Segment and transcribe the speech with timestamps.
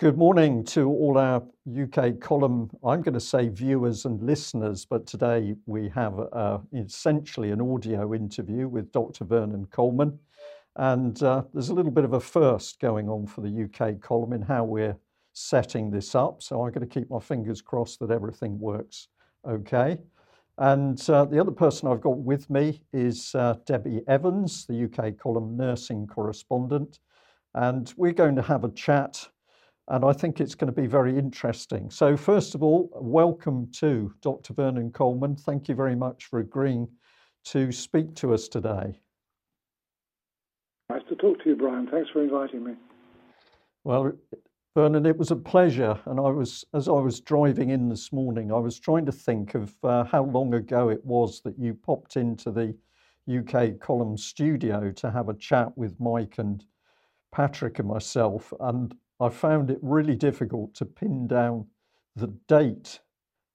[0.00, 1.40] Good morning to all our
[1.80, 7.52] UK column, I'm going to say viewers and listeners, but today we have uh, essentially
[7.52, 9.24] an audio interview with Dr.
[9.24, 10.18] Vernon Coleman.
[10.74, 14.32] And uh, there's a little bit of a first going on for the UK column
[14.32, 14.96] in how we're
[15.32, 16.42] setting this up.
[16.42, 19.06] So I'm going to keep my fingers crossed that everything works
[19.48, 19.98] okay.
[20.58, 25.16] And uh, the other person I've got with me is uh, Debbie Evans, the UK
[25.16, 26.98] column nursing correspondent.
[27.54, 29.28] And we're going to have a chat
[29.88, 31.90] and I think it's going to be very interesting.
[31.90, 34.54] So, first of all, welcome to Dr.
[34.54, 35.36] Vernon Coleman.
[35.36, 36.88] Thank you very much for agreeing
[37.46, 38.98] to speak to us today.
[40.88, 41.86] Nice to talk to you, Brian.
[41.86, 42.72] Thanks for inviting me.
[43.84, 44.12] Well,
[44.74, 45.98] Vernon, it was a pleasure.
[46.06, 49.54] And I was, as I was driving in this morning, I was trying to think
[49.54, 52.74] of uh, how long ago it was that you popped into the
[53.30, 56.64] UK column studio to have a chat with Mike and
[57.32, 58.52] Patrick and myself.
[58.60, 61.66] And I found it really difficult to pin down
[62.16, 63.00] the date.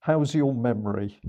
[0.00, 1.20] How's your memory?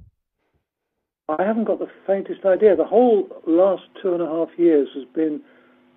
[1.27, 2.75] I haven't got the faintest idea.
[2.75, 5.41] The whole last two and a half years has been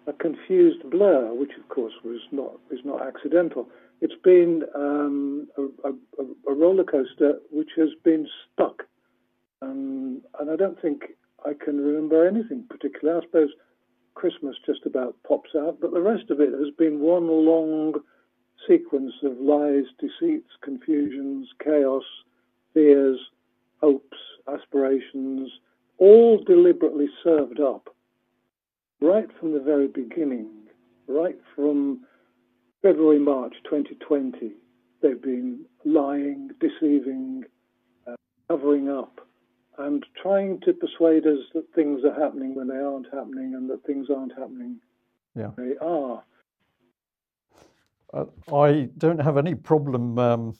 [0.06, 3.68] a confused blur, which of course was not is not accidental.
[4.00, 5.92] It's been um, a, a,
[6.48, 8.82] a, roller coaster which has been stuck,
[9.62, 13.20] um, and I don't think I can remember anything particularly.
[13.20, 13.50] I suppose
[14.14, 17.94] Christmas just about pops out, but the rest of it has been one long
[18.68, 22.04] sequence of lies, deceits, confusions, chaos,
[22.72, 23.18] fears,
[23.80, 24.16] hopes,
[24.52, 25.50] aspirations,
[25.98, 27.94] all deliberately served up
[29.00, 30.50] right from the very beginning,
[31.06, 32.00] right from
[32.82, 34.52] February, March 2020.
[35.02, 37.44] They've been lying, deceiving,
[38.06, 38.14] uh,
[38.48, 39.20] covering up,
[39.78, 43.84] and trying to persuade us that things are happening when they aren't happening and that
[43.84, 44.78] things aren't happening.
[45.34, 45.50] Yeah.
[45.56, 46.22] They are.
[48.14, 50.18] Uh, I don't have any problem.
[50.18, 50.54] Um,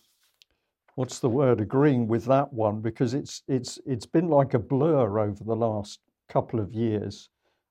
[0.96, 1.60] what's the word?
[1.60, 6.00] Agreeing with that one because it's it's it's been like a blur over the last
[6.28, 7.28] couple of years.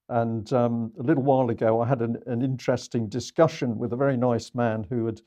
[0.08, 4.18] And um, a little while ago, I had an, an interesting discussion with a very
[4.18, 5.22] nice man who had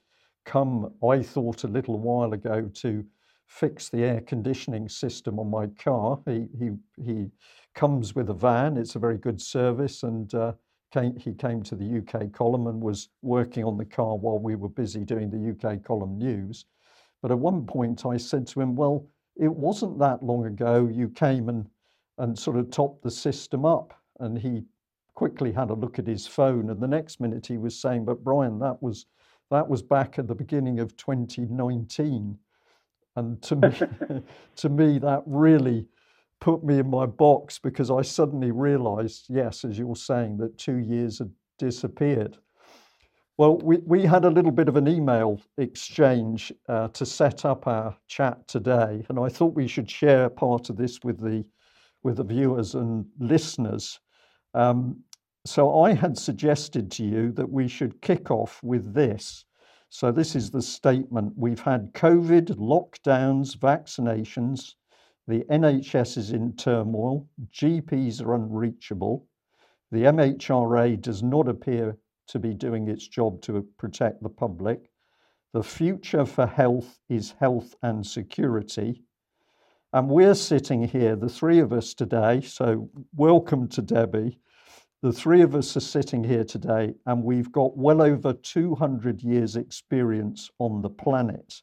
[0.45, 3.03] come, I thought, a little while ago to
[3.47, 6.19] fix the air conditioning system on my car.
[6.25, 6.71] He he
[7.03, 7.27] he
[7.75, 8.77] comes with a van.
[8.77, 10.53] It's a very good service, and uh,
[10.91, 14.55] came, he came to the UK column and was working on the car while we
[14.55, 16.65] were busy doing the UK column news.
[17.21, 21.09] But at one point I said to him, Well, it wasn't that long ago you
[21.09, 21.69] came and,
[22.17, 23.93] and sort of topped the system up.
[24.19, 24.63] And he
[25.13, 26.69] quickly had a look at his phone.
[26.69, 29.05] And the next minute he was saying, But Brian, that was
[29.49, 32.37] that was back at the beginning of 2019.
[33.15, 33.69] And to me,
[34.57, 35.87] to me, that really
[36.39, 40.77] put me in my box because I suddenly realized, yes, as you're saying, that two
[40.77, 42.37] years had disappeared.
[43.37, 47.67] Well, we, we had a little bit of an email exchange uh, to set up
[47.67, 51.45] our chat today, and I thought we should share part of this with the
[52.03, 53.99] with the viewers and listeners.
[54.53, 55.03] Um,
[55.45, 59.45] so I had suggested to you that we should kick off with this.
[59.89, 64.73] So this is the statement: We've had COVID, lockdowns, vaccinations,
[65.27, 69.25] the NHS is in turmoil, GPs are unreachable,
[69.91, 74.89] the MHRA does not appear to be doing its job to protect the public.
[75.53, 79.03] The future for health is health and security.
[79.93, 82.41] And we're sitting here, the three of us today.
[82.41, 84.39] So, welcome to Debbie.
[85.01, 89.55] The three of us are sitting here today, and we've got well over 200 years'
[89.55, 91.61] experience on the planet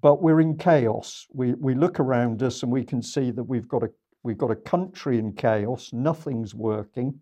[0.00, 1.26] but we're in chaos.
[1.32, 3.88] We, we look around us and we can see that we've got, a,
[4.22, 7.20] we've got a country in chaos, nothing's working.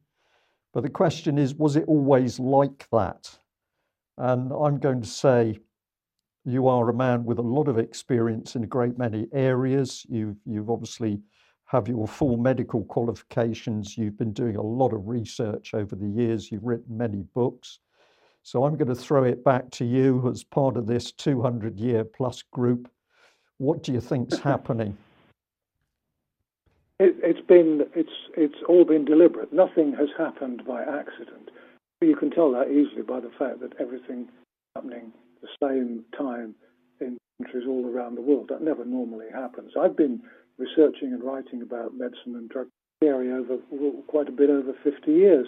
[0.72, 3.38] But the question is, was it always like that?
[4.18, 5.58] And I'm going to say,
[6.44, 10.04] you are a man with a lot of experience in a great many areas.
[10.08, 11.20] You've, you've obviously
[11.66, 13.96] have your full medical qualifications.
[13.96, 16.52] You've been doing a lot of research over the years.
[16.52, 17.78] You've written many books.
[18.44, 22.04] So I'm going to throw it back to you as part of this 200 year
[22.04, 22.90] plus group.
[23.56, 24.98] What do you think's happening?
[27.00, 29.52] It, has been it's it's all been deliberate.
[29.52, 31.50] Nothing has happened by accident.
[32.02, 34.28] You can tell that easily by the fact that everything
[34.76, 36.54] happening the same time
[37.00, 38.48] in countries all around the world.
[38.50, 39.72] That never normally happens.
[39.80, 40.20] I've been
[40.58, 42.68] researching and writing about medicine and drug
[43.00, 43.56] theory over
[44.06, 45.46] quite a bit over 50 years.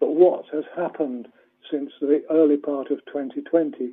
[0.00, 1.28] But what has happened
[1.70, 3.92] since the early part of 2020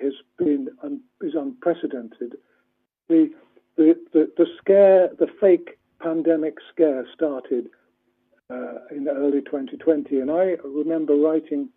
[0.00, 2.36] has been un, is unprecedented.
[3.08, 3.30] The,
[3.76, 7.68] the, the, the, scare, the fake pandemic scare started
[8.50, 11.70] uh, in early 2020, and I remember writing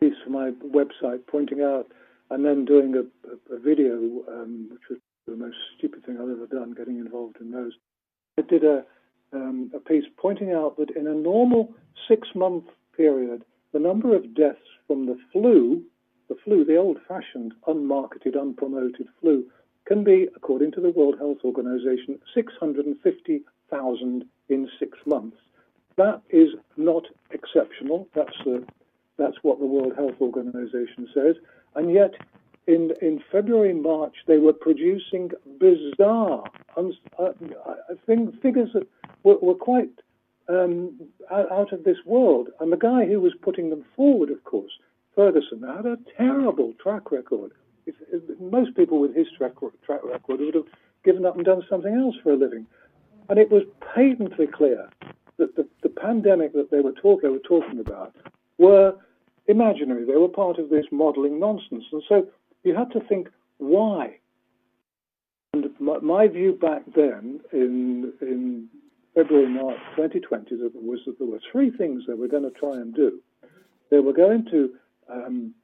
[0.00, 1.86] piece for my website pointing out,
[2.30, 6.30] and then doing a, a, a video, um, which was the most stupid thing I've
[6.30, 7.72] ever done, getting involved in those.
[8.38, 8.84] I did a,
[9.32, 11.72] um, a piece pointing out that in a normal
[12.08, 12.64] six month
[12.96, 13.44] period,
[13.74, 15.82] the number of deaths from the flu,
[16.28, 19.44] the flu, the old fashioned, unmarketed, unpromoted flu,
[19.84, 25.36] can be, according to the World Health Organization, 650,000 in six months.
[25.96, 28.08] That is not exceptional.
[28.14, 28.64] That's, the,
[29.18, 31.34] that's what the World Health Organization says.
[31.74, 32.14] And yet,
[32.68, 36.44] in, in February, March, they were producing bizarre
[36.76, 37.32] uh,
[38.06, 38.86] figures that
[39.24, 39.90] were, were quite
[40.48, 41.00] um,
[41.30, 42.48] out of this world.
[42.60, 44.72] And the guy who was putting them forward, of course,
[45.14, 47.52] Ferguson, had a terrible track record.
[47.86, 49.52] If, if most people with his track,
[49.84, 50.64] track record would have
[51.04, 52.66] given up and done something else for a living.
[53.28, 53.62] And it was
[53.94, 54.88] patently clear
[55.38, 58.14] that the, the pandemic that they were, talk, they were talking about
[58.58, 58.94] were
[59.46, 60.04] imaginary.
[60.04, 61.84] They were part of this modeling nonsense.
[61.92, 62.26] And so
[62.62, 64.18] you had to think, why?
[65.52, 68.68] And my, my view back then, in, in
[69.14, 72.94] February, March 2020, was that there were three things they were going to try and
[72.94, 73.20] do.
[73.90, 74.74] They were going to
[75.08, 75.54] um,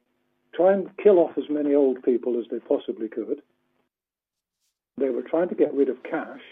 [0.54, 3.42] try and kill off as many old people as they possibly could.
[4.98, 6.42] They were trying to get rid of cash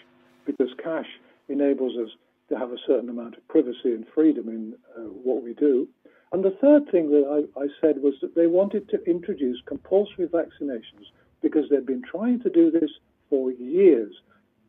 [0.45, 1.07] because cash
[1.49, 2.11] enables us
[2.49, 5.87] to have a certain amount of privacy and freedom in uh, what we do.
[6.33, 10.27] And the third thing that I, I, said was that they wanted to introduce compulsory
[10.27, 11.07] vaccinations
[11.43, 12.91] because they'd been trying to do this
[13.31, 14.15] for years.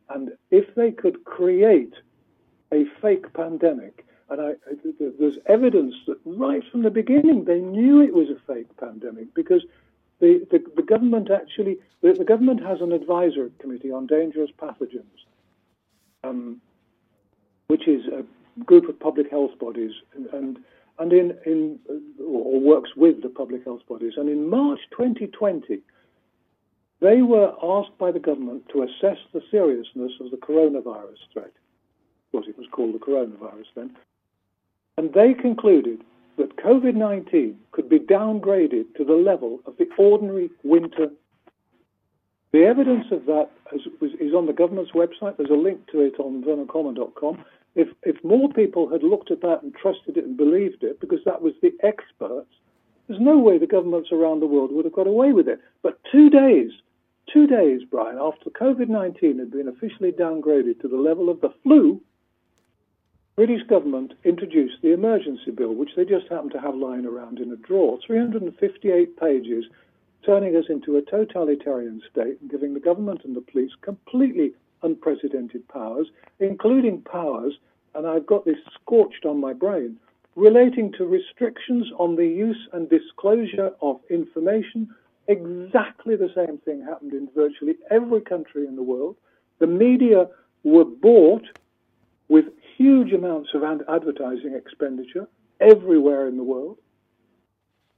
[0.08, 1.94] And if they could create
[2.72, 4.52] a fake pandemic, and I,
[5.18, 9.64] there's evidence that right from the beginning they knew it was a fake pandemic because
[10.20, 15.24] the, the, the government actually, the, the, government has an advisory committee on dangerous pathogens,
[16.22, 16.60] um,
[17.66, 18.24] which is a
[18.64, 20.58] group of public health bodies and, and,
[20.98, 21.78] and in, in
[22.24, 24.12] or works with the public health bodies.
[24.16, 25.80] And in March 2020,
[27.00, 31.52] they were asked by the government to assess the seriousness of the coronavirus threat.
[32.32, 33.96] Course, it was called the coronavirus then.
[34.96, 36.02] And they concluded
[36.38, 41.08] that COVID 19 could be downgraded to the level of the ordinary winter.
[42.52, 43.82] The evidence of that is,
[44.20, 45.36] is on the government's website.
[45.36, 47.44] There's a link to it on vernoncoleman.com.
[47.76, 51.20] If, if more people had looked at that and trusted it and believed it, because
[51.24, 52.50] that was the experts,
[53.06, 55.60] there's no way the governments around the world would have got away with it.
[55.82, 56.70] But two days,
[57.32, 61.52] two days, Brian, after COVID 19 had been officially downgraded to the level of the
[61.62, 62.00] flu,
[63.40, 67.50] British government introduced the emergency bill, which they just happened to have lying around in
[67.50, 69.64] a drawer, 358 pages,
[70.26, 74.52] turning us into a totalitarian state and giving the government and the police completely
[74.82, 76.06] unprecedented powers,
[76.38, 77.54] including powers,
[77.94, 79.96] and I've got this scorched on my brain,
[80.36, 84.94] relating to restrictions on the use and disclosure of information.
[85.28, 89.16] Exactly the same thing happened in virtually every country in the world.
[89.60, 90.28] The media
[90.62, 91.46] were bought
[92.30, 92.46] with
[92.78, 95.26] huge amounts of advertising expenditure
[95.60, 96.78] everywhere in the world,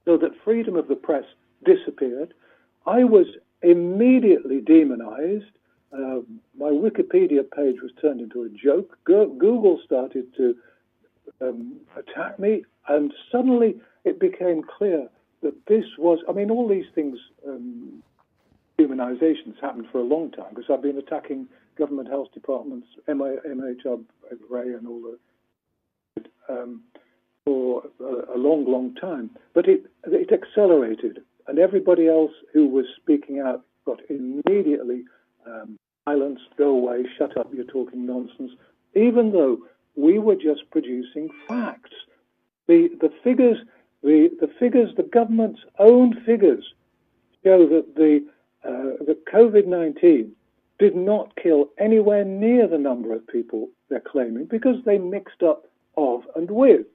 [0.05, 1.23] so that freedom of the press
[1.63, 2.33] disappeared.
[2.85, 3.27] I was
[3.61, 5.45] immediately demonized.
[5.93, 6.21] Uh,
[6.57, 8.97] my Wikipedia page was turned into a joke.
[9.05, 10.55] Google started to
[11.39, 15.07] um, attack me, and suddenly it became clear
[15.43, 18.01] that this was, I mean, all these things, um,
[18.79, 24.03] humanizations happened for a long time because I've been attacking government health departments, MHR,
[24.49, 25.17] Ray, and all the
[26.49, 26.83] um,
[27.45, 29.29] for a, a, long, long time.
[29.53, 35.03] But it it accelerated, and everybody else who was speaking out got immediately
[35.45, 38.51] um, silenced, go away, shut up, you're talking nonsense.
[38.95, 39.57] Even though
[39.95, 41.91] we were just producing facts,
[42.67, 43.57] the the figures,
[44.01, 46.73] the the figures, the government's own figures
[47.43, 48.25] show that the
[48.63, 50.33] uh, the COVID nineteen
[50.79, 55.65] did not kill anywhere near the number of people they're claiming because they mixed up
[55.97, 56.85] of and with.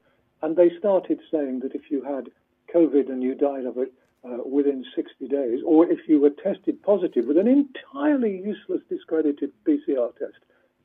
[0.43, 2.31] And they started saying that if you had
[2.75, 3.93] COVID and you died of it
[4.25, 9.53] uh, within 60 days, or if you were tested positive with an entirely useless, discredited
[9.67, 10.39] PCR test,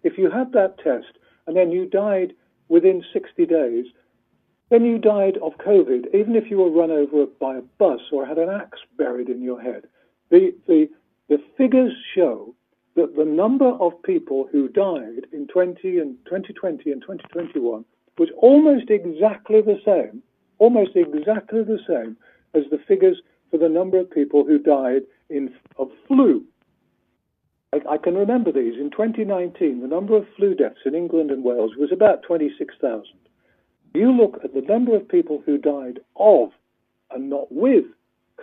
[0.04, 2.34] if you had that test and then you died
[2.68, 3.86] within 60 days,
[4.70, 8.26] then you died of COVID, even if you were run over by a bus or
[8.26, 9.84] had an axe buried in your head.
[10.30, 10.90] The, the,
[11.30, 12.56] the figures show
[12.96, 17.86] that the number of people who died in 20 and 2020 and 2021
[18.18, 20.22] was almost exactly the same,
[20.60, 22.16] almost exactly the same
[22.54, 26.44] as the figures for the number of people who died in, of flu.
[27.74, 28.76] I, I can remember these.
[28.80, 33.06] In 2019, the number of flu deaths in England and Wales was about 26,000.
[33.96, 36.50] You look at the number of people who died of
[37.12, 37.86] and not with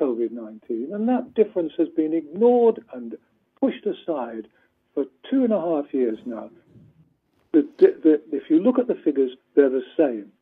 [0.01, 0.91] COVID 19.
[0.93, 3.17] And that difference has been ignored and
[3.61, 4.49] pushed aside
[4.95, 6.51] for two and a half years now.
[7.53, 10.33] The, the, the, if you look at the figures, they're the same.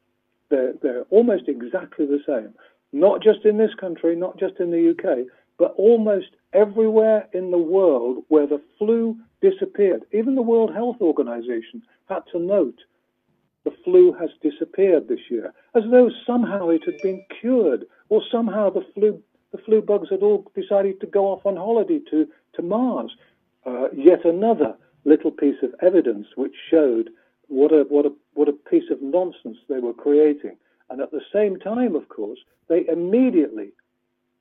[0.51, 2.55] They're, they're almost exactly the same.
[2.93, 5.27] Not just in this country, not just in the UK,
[5.59, 10.05] but almost everywhere in the world where the flu disappeared.
[10.13, 12.79] Even the World Health Organization had to note
[13.65, 18.71] the flu has disappeared this year, as though somehow it had been cured, or somehow
[18.71, 19.23] the flu
[19.53, 23.11] the flu bugs had all decided to go off on holiday to, to Mars.
[23.65, 27.11] Uh, yet another little piece of evidence which showed
[27.49, 30.57] what a, what, a, what a piece of nonsense they were creating.
[30.91, 32.39] And at the same time, of course,
[32.69, 33.71] they immediately,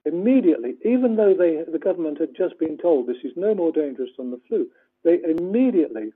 [0.06, 4.10] immediately, even though they, the government had just been told this is no more dangerous
[4.18, 4.68] than the flu,
[5.04, 6.12] they immediately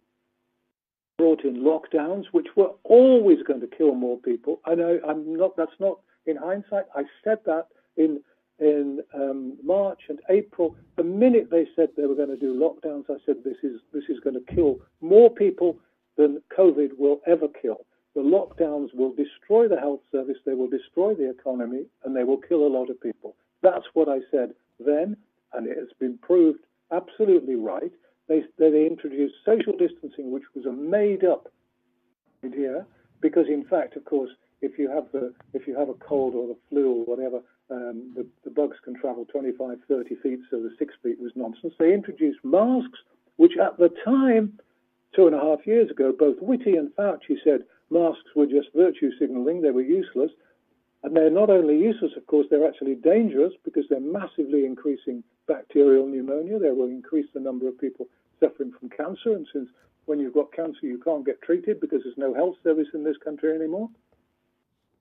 [1.17, 4.59] brought in lockdowns, which were always going to kill more people.
[4.65, 5.55] I know I'm not.
[5.55, 6.85] That's not in hindsight.
[6.95, 8.21] I said that in
[8.61, 10.75] in um, March and April.
[10.95, 14.03] The minute they said they were going to do lockdowns, I said this is this
[14.07, 15.77] is going to kill more people
[16.15, 17.85] than COVID will ever kill.
[18.13, 22.37] The lockdowns will destroy the health service, they will destroy the economy, and they will
[22.37, 23.35] kill a lot of people.
[23.63, 25.17] That's what I said then,
[25.53, 26.59] and it has been proved
[26.91, 27.91] absolutely right.
[28.27, 31.47] They, they introduced social distancing, which was a made up
[32.45, 32.85] idea,
[33.21, 34.29] because in fact, of course,
[34.61, 37.39] if you have the if you have a cold or the flu or whatever,
[37.71, 41.73] um, the, the bugs can travel 25, 30 feet, so the six feet was nonsense.
[41.79, 42.99] They introduced masks,
[43.37, 44.59] which at the time,
[45.15, 49.11] two and a half years ago, both Whitty and Fauci said masks were just virtue
[49.17, 50.31] signaling, they were useless.
[51.03, 56.05] And they're not only useless, of course, they're actually dangerous because they're massively increasing bacterial
[56.05, 56.59] pneumonia.
[56.59, 58.07] They will increase the number of people
[58.39, 59.33] suffering from cancer.
[59.33, 59.69] And since
[60.05, 63.17] when you've got cancer, you can't get treated because there's no health service in this
[63.17, 63.89] country anymore.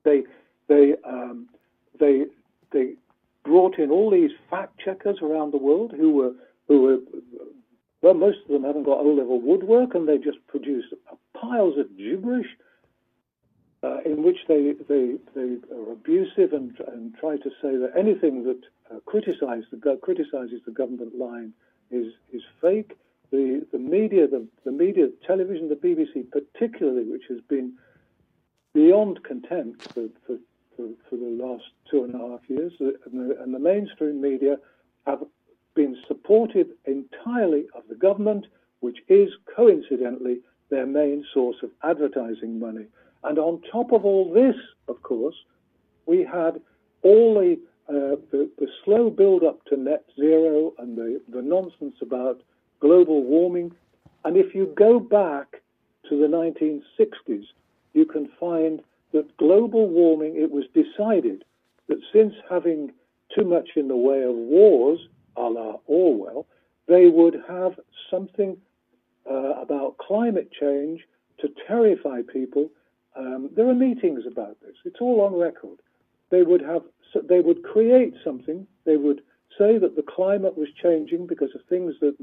[0.03, 0.23] They,
[0.67, 1.49] they, um,
[1.99, 2.25] they
[2.71, 2.93] they
[3.43, 6.33] brought in all these fact checkers around the world who were
[6.67, 6.97] who were
[8.01, 10.91] well, most of them haven't got O-level woodwork, and they just produced
[11.39, 12.47] piles of gibberish
[13.83, 18.43] uh, in which they, they they are abusive and and try to say that anything
[18.43, 18.61] that
[18.91, 21.53] uh, criticizes the criticizes the government line
[21.89, 22.97] is is fake.
[23.31, 27.73] The the media, the the media, television, the BBC particularly, which has been
[28.73, 30.37] beyond contempt for, for
[30.75, 34.57] for, for the last two and a half years, and the, and the mainstream media
[35.05, 35.23] have
[35.75, 38.45] been supportive entirely of the government,
[38.79, 42.85] which is coincidentally their main source of advertising money.
[43.23, 44.55] And on top of all this,
[44.87, 45.35] of course,
[46.05, 46.59] we had
[47.03, 51.95] all the, uh, the, the, slow build up to net zero and the, the nonsense
[52.01, 52.41] about
[52.79, 53.71] global warming.
[54.25, 55.61] And if you go back
[56.09, 57.45] to the 1960s,
[57.93, 58.81] you can find
[59.13, 61.43] that global warming, it was decided
[61.87, 62.91] that since having
[63.35, 64.99] too much in the way of wars,
[65.35, 66.47] a la Orwell,
[66.87, 68.57] they would have something
[69.29, 71.01] uh, about climate change
[71.39, 72.69] to terrify people.
[73.15, 74.75] Um, there are meetings about this.
[74.85, 75.79] It's all on record.
[76.29, 76.83] They would have,
[77.27, 78.67] they would create something.
[78.85, 79.21] They would
[79.57, 82.15] say that the climate was changing because of things that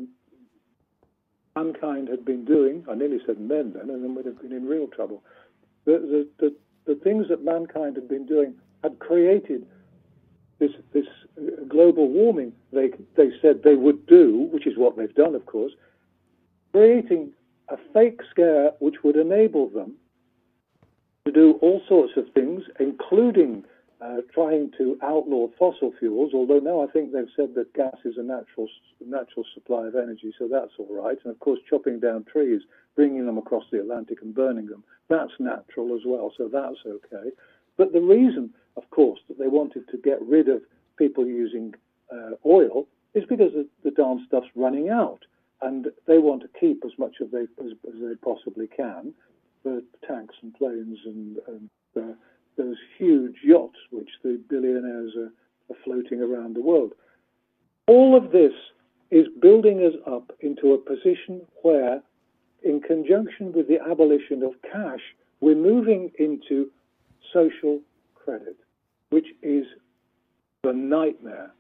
[1.55, 2.85] mankind had been doing.
[2.91, 5.23] I nearly said men then, and then we'd have been in real trouble.
[6.89, 9.67] The things that mankind had been doing had created
[10.59, 11.07] this this
[11.39, 15.47] uh, global warming they they said they would do, which is what they've done, of
[15.47, 15.73] course,
[16.73, 17.31] creating
[17.69, 19.93] a fake scare which would enable them
[21.27, 23.63] to do all sorts of things, including
[24.01, 26.33] uh, trying to outlaw fossil fuels.
[26.33, 28.69] Although now I think they've said that gas is a natural
[29.07, 31.19] natural supply of energy, so that's all right.
[31.23, 32.63] And of course, chopping down trees,
[32.99, 37.31] bringing them across the Atlantic and burning them that's natural as well, so that's okay.
[37.77, 40.63] But the reason, of course, that they wanted to get rid of
[40.99, 41.75] people using
[42.13, 45.21] uh, oil is because the, the darn stuff's running out,
[45.63, 49.15] and they want to keep as much of they as, as they possibly can
[49.63, 52.15] for tanks and planes and, and uh,
[52.57, 55.33] those huge yachts which the billionaires are,
[55.71, 56.93] are floating around the world.
[57.87, 58.53] All of this
[59.11, 62.03] is building us up into a position where
[62.63, 65.01] in conjunction with the abolition of cash,
[65.41, 66.71] we're moving into
[67.33, 67.81] social
[68.15, 68.57] credit,
[69.11, 69.65] which is
[70.65, 71.53] the nightmare,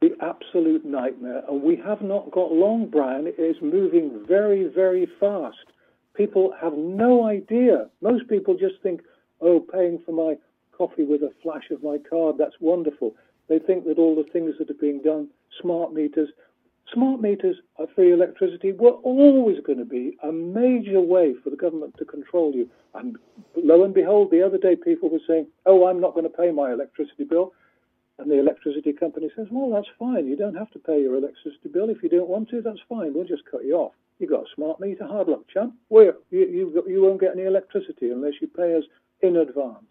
[0.00, 1.42] the absolute nightmare.
[1.48, 3.26] And we have not got long, Brian.
[3.26, 5.58] It is moving very, very fast.
[6.14, 7.88] People have no idea.
[8.00, 9.02] Most people just think,
[9.40, 10.34] oh, paying for my
[10.76, 13.14] coffee with a flash of my card, that's wonderful.
[13.48, 15.28] They think that all the things that are being done,
[15.60, 16.28] smart meters,
[16.92, 21.56] smart meters of free electricity were always going to be a major way for the
[21.56, 22.68] government to control you.
[22.94, 23.16] And
[23.56, 26.50] lo and behold, the other day people were saying, oh, I'm not going to pay
[26.50, 27.52] my electricity bill.
[28.18, 30.26] And the electricity company says, well, that's fine.
[30.26, 31.88] You don't have to pay your electricity bill.
[31.88, 33.14] If you don't want to, that's fine.
[33.14, 33.92] We'll just cut you off.
[34.18, 35.78] You've got a smart meter, hard luck, chum.
[35.88, 38.84] Well, you, you, you won't get any electricity unless you pay us
[39.22, 39.86] in advance.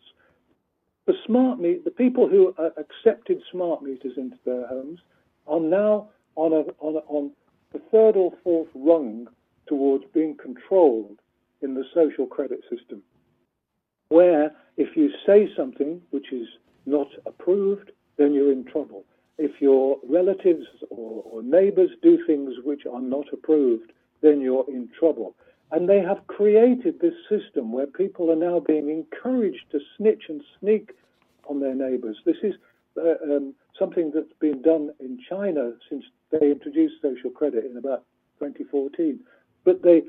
[1.07, 4.99] The smart meter, the people who accepted smart meters into their homes
[5.47, 7.31] are now on, a, on, a, on
[7.73, 9.27] the third or fourth rung
[9.67, 11.19] towards being controlled
[11.61, 13.01] in the social credit system,
[14.09, 16.47] where if you say something which is
[16.85, 19.05] not approved, then you're in trouble.
[19.37, 24.89] If your relatives or, or neighbors do things which are not approved, then you're in
[24.97, 25.35] trouble.
[25.71, 30.41] And they have created this system where people are now being encouraged to snitch and
[30.59, 30.91] sneak
[31.47, 32.17] on their neighbors.
[32.25, 32.53] This is
[32.97, 38.03] uh, um, something that's been done in China since they introduced social credit in about
[38.39, 39.19] 2014.
[39.63, 40.03] But they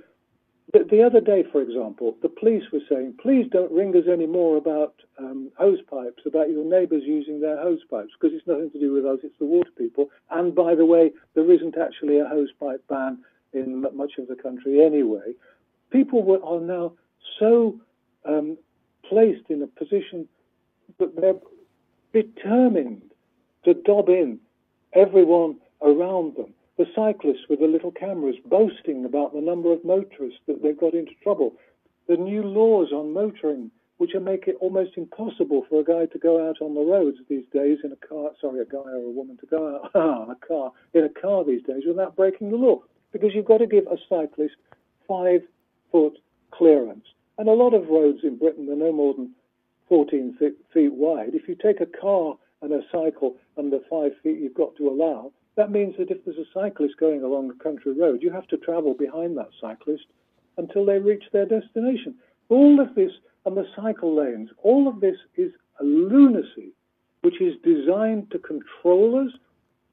[0.72, 4.56] the, the, other day, for example, the police were saying, please don't ring us anymore
[4.56, 8.80] about um, hose pipes, about your neighbours using their hose pipes, because it's nothing to
[8.80, 10.08] do with us, it's the water people.
[10.30, 13.18] And by the way, there isn't actually a hose pipe ban
[13.52, 15.34] in much of the country anyway.
[15.90, 16.92] People were, are now
[17.38, 17.78] so
[18.24, 18.56] um,
[19.06, 20.26] placed in a position
[20.98, 21.34] that they're
[22.22, 23.02] determined
[23.64, 24.38] to dob in
[24.94, 30.40] everyone around them the cyclists with the little cameras boasting about the number of motorists
[30.46, 31.54] that they've got into trouble,
[32.08, 36.48] the new laws on motoring, which make it almost impossible for a guy to go
[36.48, 39.36] out on the roads these days in a car, sorry, a guy or a woman
[39.36, 42.80] to go out ah, a car, in a car these days without breaking the law,
[43.12, 44.56] because you've got to give a cyclist
[45.06, 45.42] five
[45.92, 46.18] foot
[46.50, 47.04] clearance.
[47.38, 49.30] And a lot of roads in Britain are no more than
[49.88, 51.34] 14 feet, feet wide.
[51.34, 55.32] If you take a car and a cycle under five feet, you've got to allow,
[55.56, 58.56] that means that if there's a cyclist going along a country road, you have to
[58.56, 60.04] travel behind that cyclist
[60.56, 62.14] until they reach their destination.
[62.48, 63.12] All of this,
[63.44, 66.72] and the cycle lanes, all of this is a lunacy
[67.22, 69.32] which is designed to control us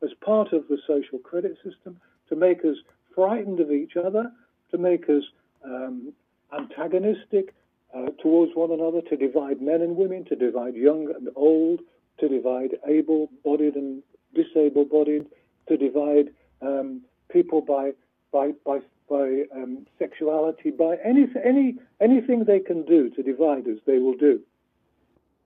[0.03, 2.75] as part of the social credit system, to make us
[3.13, 4.31] frightened of each other,
[4.71, 5.23] to make us
[5.65, 6.13] um,
[6.57, 7.53] antagonistic
[7.95, 11.81] uh, towards one another, to divide men and women, to divide young and old,
[12.19, 14.01] to divide able bodied and
[14.33, 15.25] disabled bodied,
[15.69, 17.01] to divide um,
[17.31, 17.91] people by
[18.31, 18.79] by by
[19.09, 24.17] by um, sexuality, by any any anything they can do to divide us, they will
[24.17, 24.41] do.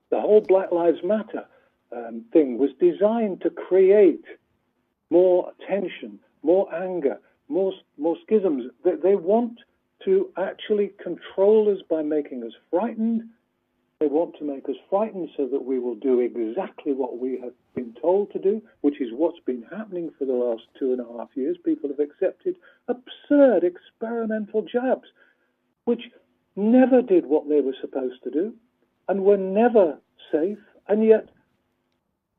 [0.09, 1.45] The whole Black Lives Matter
[1.95, 4.25] um, thing was designed to create
[5.09, 8.71] more tension, more anger, more more schisms.
[8.83, 9.59] They, they want
[10.05, 13.23] to actually control us by making us frightened,
[14.03, 17.53] they want to make us frightened so that we will do exactly what we have
[17.73, 21.17] been told to do, which is what's been happening for the last two and a
[21.17, 21.55] half years.
[21.63, 22.57] People have accepted
[22.89, 25.07] absurd experimental jabs,
[25.85, 26.01] which
[26.57, 28.53] never did what they were supposed to do
[29.07, 29.97] and were never
[30.33, 31.29] safe, and yet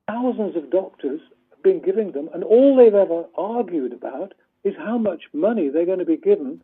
[0.07, 4.99] thousands of doctors have been giving them, and all they've ever argued about is how
[4.99, 6.63] much money they're going to be given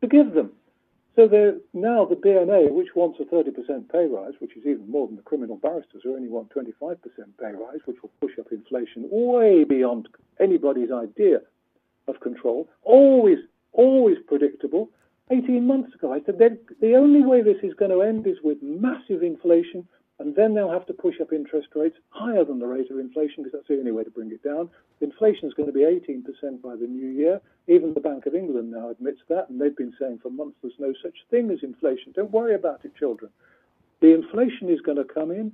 [0.00, 0.52] to give them.
[1.18, 1.26] So
[1.74, 5.22] now the BMA, which wants a 30% pay rise, which is even more than the
[5.22, 6.96] criminal barristers who only want 25%
[7.40, 10.06] pay rise, which will push up inflation way beyond
[10.38, 11.40] anybody's idea
[12.06, 13.38] of control, always,
[13.72, 14.90] always predictable.
[15.32, 18.58] 18 months ago, I said the only way this is going to end is with
[18.62, 22.90] massive inflation and then they'll have to push up interest rates higher than the rate
[22.90, 24.68] of inflation because that's the only way to bring it down.
[25.00, 27.40] Inflation is going to be 18% by the new year.
[27.68, 30.74] Even the Bank of England now admits that, and they've been saying for months there's
[30.78, 32.12] no such thing as inflation.
[32.14, 33.30] Don't worry about it, children.
[34.00, 35.52] The inflation is going to come in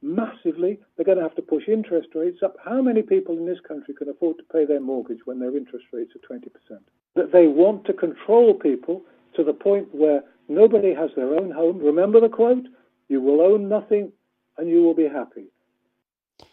[0.00, 0.78] massively.
[0.96, 2.56] They're going to have to push interest rates up.
[2.64, 5.86] How many people in this country can afford to pay their mortgage when their interest
[5.92, 6.48] rates are 20%?
[7.16, 9.02] That they want to control people
[9.34, 11.78] to the point where nobody has their own home.
[11.78, 12.66] Remember the quote?
[13.08, 14.12] You will own nothing
[14.58, 15.46] and you will be happy.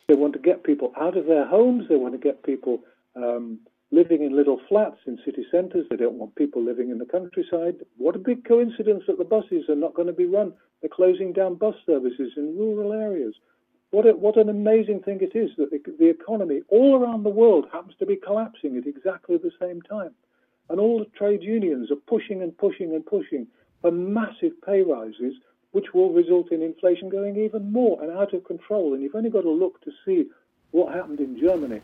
[0.08, 1.86] They want to get people out of their homes.
[1.88, 2.84] They want to get people
[3.16, 3.60] um,
[3.92, 5.86] living in little flats in city centres.
[5.90, 7.76] They don't want people living in the countryside.
[7.98, 10.54] What a big coincidence that the buses are not going to be run.
[10.82, 13.36] They're closing down bus services in rural areas.
[13.92, 17.30] What, a, what an amazing thing it is that the, the economy all around the
[17.30, 20.12] world happens to be collapsing at exactly the same time.
[20.70, 23.48] And all the trade unions are pushing and pushing and pushing
[23.82, 25.36] for massive pay rises
[25.72, 28.94] which will result in inflation going even more and out of control.
[28.94, 30.26] And you've only got to look to see
[30.72, 31.82] what happened in Germany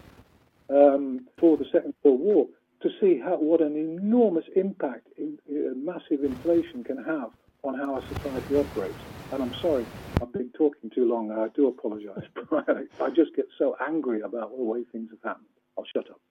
[0.69, 2.47] um, for the Second World War
[2.81, 7.29] to see how, what an enormous impact in, uh, massive inflation can have
[7.63, 8.99] on how a society operates.
[9.31, 9.87] And I'm sorry,
[10.21, 11.31] I've been talking too long.
[11.31, 12.23] I do apologise.
[12.51, 15.47] I just get so angry about the way things have happened.
[15.77, 16.21] I'll shut up.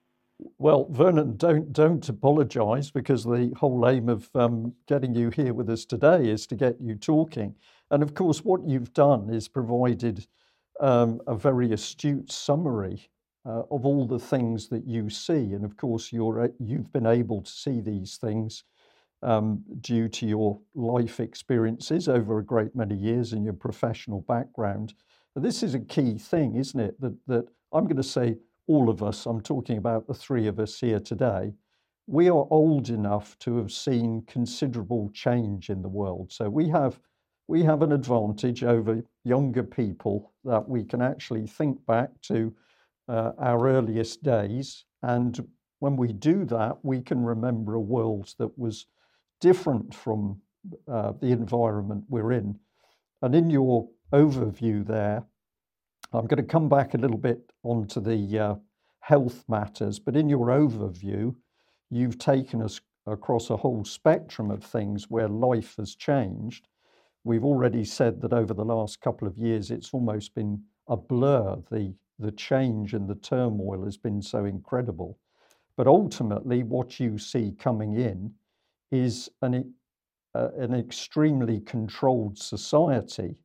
[0.58, 5.70] Well, Vernon, don't don't apologise because the whole aim of um, getting you here with
[5.70, 7.54] us today is to get you talking.
[7.90, 10.26] And of course, what you've done is provided
[10.80, 13.08] um, a very astute summary
[13.46, 15.54] uh, of all the things that you see.
[15.54, 18.64] And of course, you're, you've been able to see these things
[19.22, 24.94] um, due to your life experiences over a great many years and your professional background.
[25.34, 27.00] But this is a key thing, isn't it?
[27.00, 30.58] That, that I'm going to say all of us, I'm talking about the three of
[30.58, 31.52] us here today,
[32.06, 36.32] we are old enough to have seen considerable change in the world.
[36.32, 37.00] So we have
[37.48, 42.52] we have an advantage over younger people that we can actually think back to
[43.08, 44.84] uh, our earliest days.
[45.02, 45.46] And
[45.78, 48.86] when we do that, we can remember a world that was
[49.40, 50.40] different from
[50.88, 52.58] uh, the environment we're in.
[53.22, 55.24] And in your overview there,
[56.16, 58.54] I'm going to come back a little bit onto the uh,
[59.00, 61.34] health matters, but in your overview,
[61.90, 66.68] you've taken us across a whole spectrum of things where life has changed.
[67.22, 71.56] We've already said that over the last couple of years, it's almost been a blur.
[71.70, 75.18] The, the change and the turmoil has been so incredible.
[75.76, 78.32] But ultimately, what you see coming in
[78.90, 79.74] is an,
[80.34, 83.42] uh, an extremely controlled society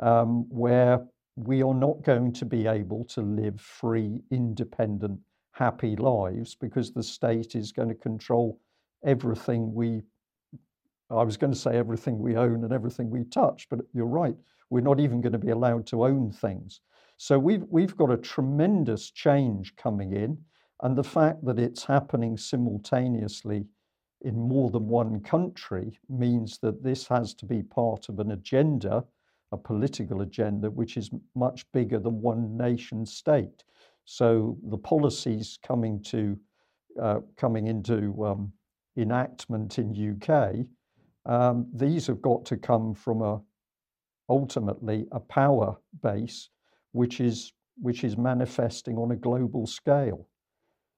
[0.00, 5.18] um, where we are not going to be able to live free, independent,
[5.52, 8.58] happy lives because the state is going to control
[9.04, 10.02] everything we
[11.10, 14.34] I was going to say everything we own and everything we touch, but you're right.
[14.70, 16.80] We're not even going to be allowed to own things.
[17.18, 20.38] So we've we've got a tremendous change coming in,
[20.82, 23.66] and the fact that it's happening simultaneously
[24.22, 29.04] in more than one country means that this has to be part of an agenda,
[29.52, 33.64] a political agenda, which is much bigger than one nation state.
[34.04, 36.38] So the policies coming to
[37.00, 38.52] uh, coming into um,
[38.96, 40.66] enactment in UK,
[41.24, 43.40] um, these have got to come from a
[44.28, 46.48] ultimately a power base,
[46.92, 50.28] which is which is manifesting on a global scale.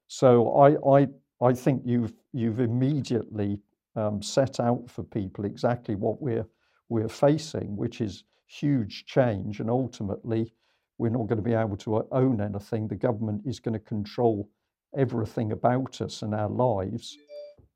[0.07, 1.09] So I I
[1.41, 3.61] I think you've you've immediately
[3.97, 6.47] um, set out for people exactly what we're
[6.89, 10.53] we're facing, which is huge change, and ultimately
[10.99, 12.89] we're not going to be able to own anything.
[12.89, 14.49] The government is going to control
[14.97, 17.17] everything about us and our lives.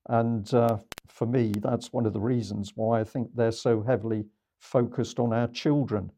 [0.09, 0.79] And uh,
[1.09, 4.25] for me, that's one of the reasons why I think they're so heavily
[4.61, 6.11] focused on our children.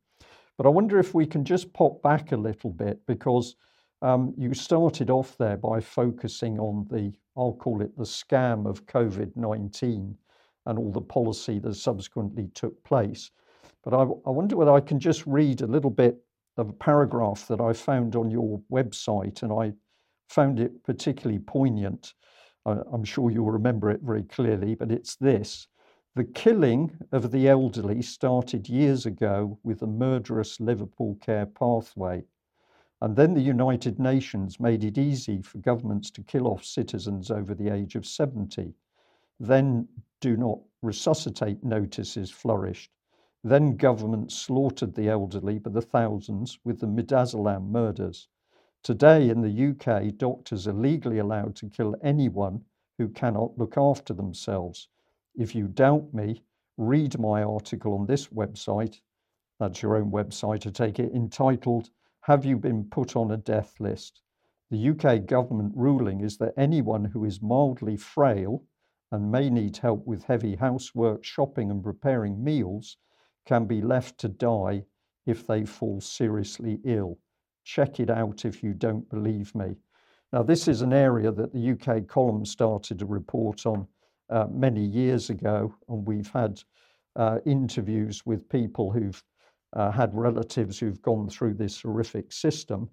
[0.57, 3.57] But I wonder if we can just pop back a little bit because
[4.03, 8.87] um, you started off there by focusing on the, I'll call it the scam of
[8.87, 10.17] COVID 19
[10.67, 13.31] and all the policy that subsequently took place.
[13.83, 16.23] But I, I wonder whether I can just read a little bit
[16.57, 19.73] of a paragraph that I found on your website, and I
[20.29, 22.15] found it particularly poignant.
[22.67, 25.67] I'm sure you'll remember it very clearly, but it's this.
[26.15, 32.25] The killing of the elderly started years ago with the murderous Liverpool Care Pathway.
[33.01, 37.55] And then the United Nations made it easy for governments to kill off citizens over
[37.55, 38.75] the age of 70.
[39.39, 39.89] Then
[40.21, 42.91] do not resuscitate notices flourished.
[43.43, 48.29] Then government slaughtered the elderly by the thousands with the midazolam murders.
[48.83, 52.67] Today in the UK, doctors are legally allowed to kill anyone
[52.99, 54.89] who cannot look after themselves.
[55.35, 56.43] If you doubt me,
[56.77, 59.01] read my article on this website.
[59.59, 61.89] That's your own website, I take it, entitled
[62.21, 64.21] Have You Been Put on a Death List?
[64.71, 68.65] The UK government ruling is that anyone who is mildly frail
[69.11, 72.99] and may need help with heavy housework, shopping, and preparing meals
[73.47, 74.85] can be left to die
[75.27, 77.19] if they fall seriously ill.
[77.65, 79.77] Check it out if you don't believe me.
[80.33, 83.87] Now, this is an area that the UK column started a report on
[84.31, 86.63] uh, many years ago, and we've had
[87.17, 89.23] uh, interviews with people who've
[89.75, 92.89] uh, had relatives who've gone through this horrific system.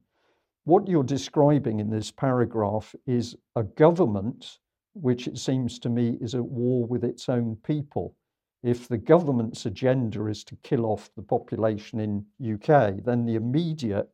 [0.65, 4.57] What you're describing in this paragraph is a government
[4.93, 8.15] which it seems to me is at war with its own people
[8.63, 14.09] if the government's agenda is to kill off the population in UK, then the immediate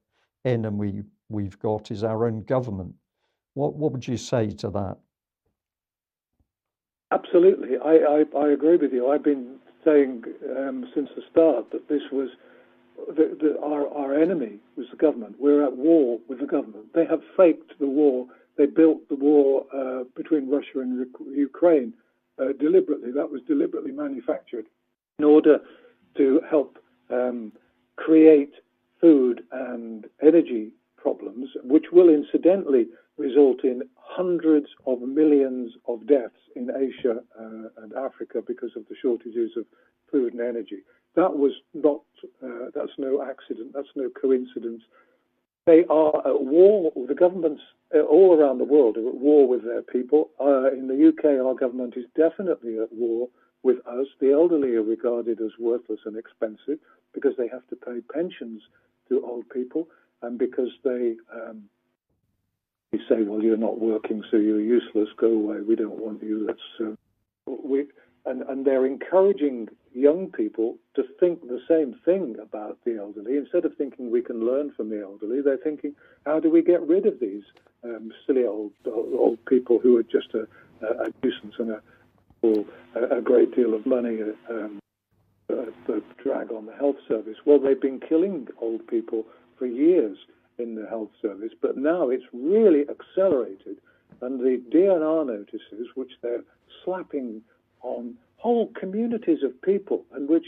[0.45, 2.93] enemy we've got is our own government.
[3.53, 4.97] What what would you say to that?
[7.11, 9.11] Absolutely, I, I, I agree with you.
[9.11, 10.23] I've been saying
[10.57, 12.29] um, since the start that this was
[13.61, 15.35] our our enemy was the government.
[15.39, 16.93] We're at war with the government.
[16.93, 18.27] They have faked the war.
[18.57, 21.93] They built the war uh, between Russia and Ukraine
[22.39, 23.11] uh, deliberately.
[23.11, 24.65] That was deliberately manufactured
[25.19, 25.59] in order
[26.17, 26.77] to help
[27.09, 27.51] um,
[27.95, 28.53] create
[28.99, 36.69] food and energy problems, which will incidentally result in hundreds of millions of deaths in
[36.71, 39.65] Asia uh, and Africa because of the shortages of
[40.11, 40.79] food and energy.
[41.15, 42.01] That was not,
[42.43, 44.81] uh, that's no accident, that's no coincidence.
[45.65, 47.61] They are at war, with the governments
[48.01, 50.31] all around the world are at war with their people.
[50.39, 53.29] Uh, in the UK, our government is definitely at war
[53.61, 54.07] with us.
[54.19, 56.79] The elderly are regarded as worthless and expensive
[57.13, 58.61] because they have to pay pensions
[59.09, 59.87] to old people
[60.21, 61.63] and because they um,
[62.91, 65.09] they say, well, you're not working, so you're useless.
[65.17, 65.61] Go away.
[65.61, 66.45] We don't want you.
[66.45, 66.95] Let's uh,
[67.63, 67.87] we
[68.25, 73.65] and and they're encouraging young people to think the same thing about the elderly instead
[73.65, 75.41] of thinking we can learn from the elderly.
[75.41, 75.93] They're thinking,
[76.25, 77.43] how do we get rid of these
[77.83, 80.47] um, silly old, old, old people who are just a,
[80.85, 81.81] a, a nuisance and a,
[82.95, 84.19] a, a great deal of money.
[84.49, 84.79] Um,
[85.87, 87.37] the drag on the health service.
[87.45, 89.25] Well, they've been killing old people
[89.57, 90.17] for years
[90.57, 93.77] in the health service, but now it's really accelerated.
[94.21, 96.43] And the DNR notices, which they're
[96.83, 97.41] slapping
[97.83, 100.45] on whole communities of people, and which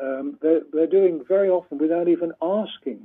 [0.00, 3.00] um, they're, they're doing very often without even asking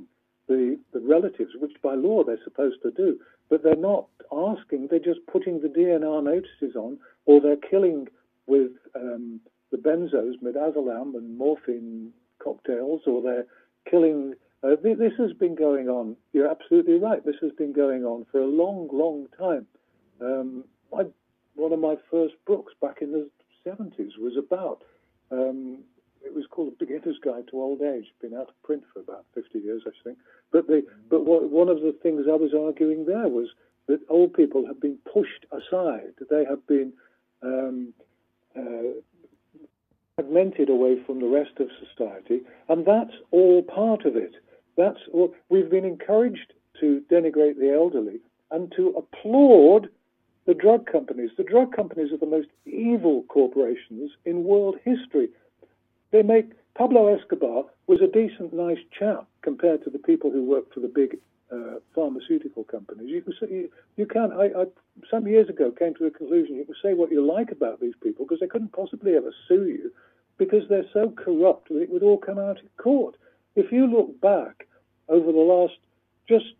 [0.48, 3.18] the, the relatives, which by law they're supposed to do,
[3.48, 8.08] but they're not asking, they're just putting the DNR notices on, or they're killing
[8.46, 13.46] with um, the benzos, midazolam and morphine cocktails, or they're
[13.88, 14.34] killing.
[14.62, 16.16] Uh, this has been going on.
[16.32, 17.24] You're absolutely right.
[17.24, 19.66] This has been going on for a long, long time.
[20.20, 20.64] Um,
[20.96, 21.04] I,
[21.54, 23.30] one of my first books back in the
[23.66, 24.82] 70s was about.
[25.30, 25.78] Um,
[26.22, 28.06] it was called A Beginner's Guide to Old Age.
[28.20, 30.18] Been out of print for about 50 years, I think.
[30.52, 33.48] But the, but what, one of the things I was arguing there was
[33.86, 36.14] that old people have been pushed aside.
[36.28, 36.92] They have been
[37.42, 37.94] um,
[38.56, 39.00] uh,
[40.14, 44.34] fragmented away from the rest of society, and that's all part of it.
[44.76, 44.98] That's
[45.48, 48.20] we've been encouraged to denigrate the elderly
[48.50, 49.88] and to applaud
[50.50, 51.30] the drug companies.
[51.36, 55.28] The drug companies are the most evil corporations in world history.
[56.10, 60.74] They make Pablo Escobar was a decent, nice chap compared to the people who work
[60.74, 61.18] for the big
[61.52, 63.10] uh, pharmaceutical companies.
[63.10, 64.32] You can say, you, you can.
[64.32, 64.64] I, I,
[65.08, 67.94] some years ago came to the conclusion you can say what you like about these
[68.02, 69.92] people because they couldn't possibly ever sue you
[70.36, 73.14] because they're so corrupt that it would all come out in court.
[73.54, 74.66] If you look back
[75.08, 75.74] over the last
[76.28, 76.54] just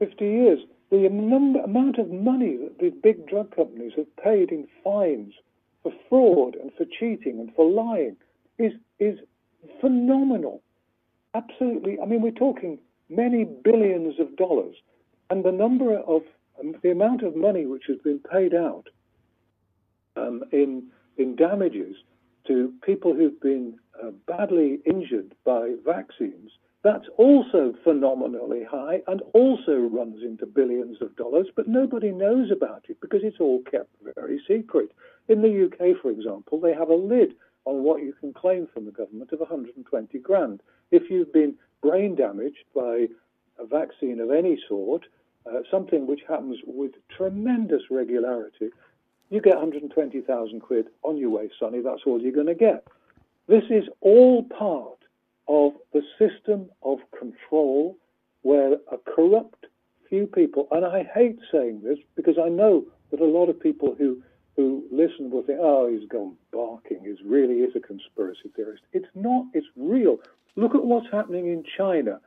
[0.00, 0.58] 50 years,
[1.02, 5.34] the number, amount of money that the big drug companies have paid in fines
[5.82, 8.16] for fraud and for cheating and for lying
[8.58, 9.18] is is
[9.80, 10.62] phenomenal.
[11.34, 11.98] Absolutely.
[12.00, 12.78] I mean, we're talking
[13.08, 14.76] many billions of dollars,
[15.30, 16.22] and the number of
[16.60, 18.88] um, the amount of money which has been paid out
[20.16, 20.84] um, in
[21.16, 21.96] in damages
[22.46, 26.50] to people who've been uh, badly injured by vaccines,
[26.84, 32.84] that's also phenomenally high and also runs into billions of dollars, but nobody knows about
[32.90, 34.92] it because it's all kept very secret.
[35.28, 38.84] In the UK, for example, they have a lid on what you can claim from
[38.84, 40.62] the government of 120 grand.
[40.90, 43.08] If you've been brain damaged by
[43.58, 45.06] a vaccine of any sort,
[45.46, 48.68] uh, something which happens with tremendous regularity,
[49.30, 51.80] you get 120,000 quid on your way, Sonny.
[51.80, 52.86] That's all you're going to get.
[53.48, 54.98] This is all part
[55.48, 57.96] of the system of control
[58.42, 59.66] where a corrupt
[60.08, 63.94] few people, and I hate saying this because I know that a lot of people
[63.98, 64.22] who
[64.56, 67.00] who listen will think, oh, he's gone barking.
[67.02, 68.82] He really is a conspiracy theorist.
[68.92, 69.46] It's not.
[69.52, 70.18] It's real.
[70.54, 72.20] Look at what's happening in China,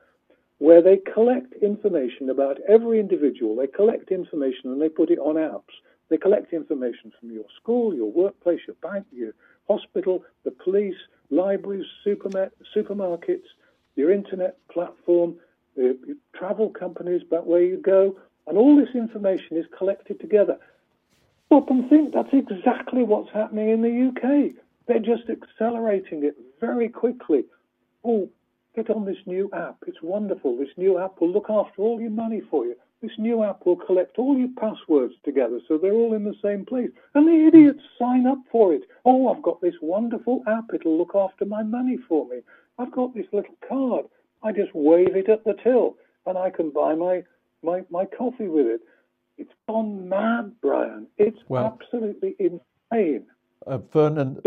[0.58, 3.56] where they collect information about every individual.
[3.56, 5.72] They collect information and they put it on apps.
[6.10, 9.32] They collect information from your school, your workplace, your bank, your
[9.68, 10.96] hospital, the police,
[11.30, 13.42] libraries, supermarkets,
[13.96, 15.36] your internet platform,
[15.76, 20.58] the travel companies about where you go, and all this information is collected together.
[21.46, 24.54] Stop and think that's exactly what's happening in the UK.
[24.86, 27.44] They're just accelerating it very quickly.
[28.04, 28.28] Oh,
[28.74, 29.76] get on this new app.
[29.86, 30.56] It's wonderful.
[30.56, 32.76] This new app will look after all your money for you.
[33.00, 36.66] This new app will collect all your passwords together so they're all in the same
[36.66, 36.90] place.
[37.14, 38.82] And the idiots sign up for it.
[39.04, 40.64] Oh, I've got this wonderful app.
[40.74, 42.38] It'll look after my money for me.
[42.78, 44.06] I've got this little card.
[44.42, 47.22] I just wave it at the till and I can buy my,
[47.62, 48.80] my, my coffee with it.
[49.38, 51.06] It's gone mad, Brian.
[51.16, 53.26] It's well, absolutely insane.
[53.66, 54.40] Uh, Vernon,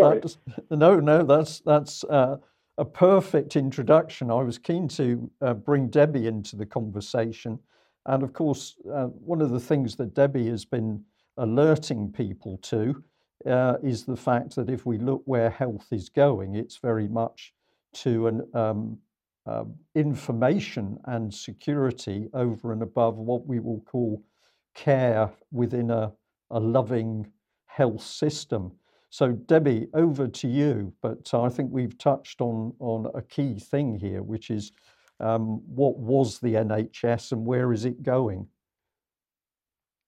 [0.70, 2.38] no, no, that's that's uh,
[2.78, 4.30] a perfect introduction.
[4.30, 7.60] I was keen to uh, bring Debbie into the conversation
[8.06, 11.04] and of course, uh, one of the things that Debbie has been
[11.38, 13.04] alerting people to
[13.46, 17.54] uh, is the fact that if we look where health is going, it's very much
[17.94, 18.98] to an um,
[19.46, 19.64] uh,
[19.96, 24.24] information and security over and above what we will call
[24.76, 26.12] care within a,
[26.52, 27.26] a loving
[27.66, 28.72] health system.
[29.10, 30.94] So, Debbie, over to you.
[31.02, 34.72] But I think we've touched on, on a key thing here, which is
[35.22, 38.48] um, what was the NHS and where is it going?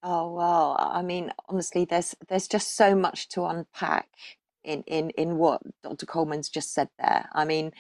[0.04, 4.10] Oh well, I mean, honestly, there's there's just so much to unpack
[4.64, 6.06] in in in what Dr.
[6.06, 7.30] Coleman's just said there.
[7.34, 7.72] I mean,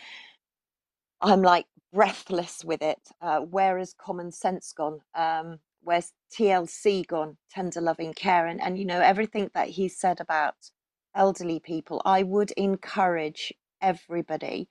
[1.21, 2.99] I'm like breathless with it.
[3.21, 5.01] Uh, where has common sense gone?
[5.15, 7.37] Um, where's TLC gone?
[7.49, 10.71] Tender loving care, and and you know everything that he said about
[11.15, 12.01] elderly people.
[12.05, 14.69] I would encourage everybody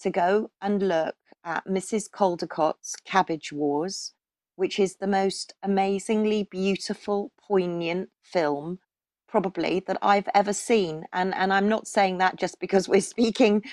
[0.00, 2.10] to go and look at Mrs.
[2.10, 4.12] Caldicot's Cabbage Wars
[4.56, 8.80] which is the most amazingly beautiful, poignant film
[9.28, 11.06] probably that I've ever seen.
[11.12, 13.64] And and I'm not saying that just because we're speaking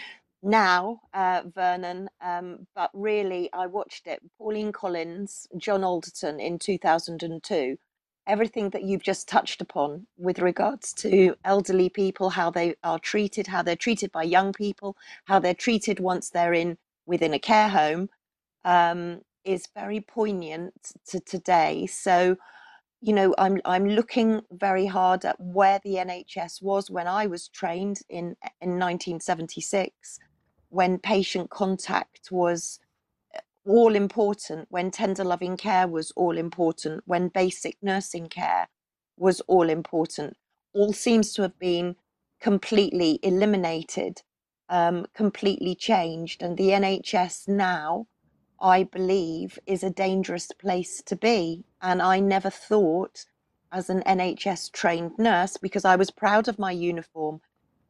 [0.44, 4.22] now, uh, Vernon, um, but really I watched it.
[4.40, 7.78] Pauline Collins, John Alderton in 2002.
[8.28, 13.48] Everything that you've just touched upon with regards to elderly people, how they are treated,
[13.48, 16.78] how they're treated by young people, how they're treated once they're in
[17.10, 18.10] within a care home,
[18.66, 20.74] um, is very poignant
[21.08, 21.88] to today.
[21.88, 22.38] So,
[23.02, 27.50] you know, I'm I'm looking very hard at where the NHS was when I was
[27.50, 30.20] trained in in 1976,
[30.70, 32.80] when patient contact was
[33.36, 38.68] uh, all important, when tender loving care was all important, when basic nursing care
[39.18, 40.36] was all important.
[40.74, 41.96] All seems to have been
[42.42, 44.22] completely eliminated,
[44.70, 48.08] um, completely changed, and the NHS now
[48.62, 51.66] I believe is a dangerous place to be.
[51.82, 53.26] And I never thought,
[53.72, 57.42] as an NHS trained nurse, because I was proud of my uniform,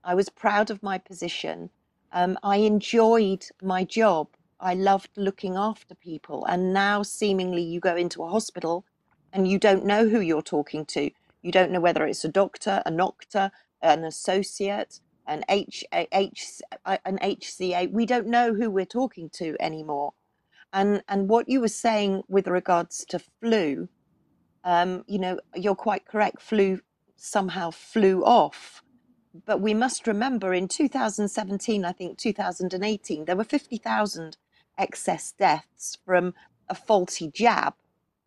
[0.03, 1.71] I was proud of my position,
[2.11, 4.29] um, I enjoyed my job.
[4.59, 6.45] I loved looking after people.
[6.45, 8.85] And now, seemingly, you go into a hospital
[9.33, 11.11] and you don't know who you're talking to.
[11.41, 17.19] You don't know whether it's a doctor, a doctor, an associate, an H, H, an
[17.19, 17.91] HCA.
[17.91, 20.13] We don't know who we're talking to anymore.
[20.73, 23.87] And and what you were saying with regards to flu,
[24.63, 26.41] um, you know, you're quite correct.
[26.41, 26.81] Flu
[27.15, 28.83] somehow flew off.
[29.45, 34.37] But we must remember in 2017, I think 2018, there were 50,000
[34.77, 36.33] excess deaths from
[36.67, 37.75] a faulty jab.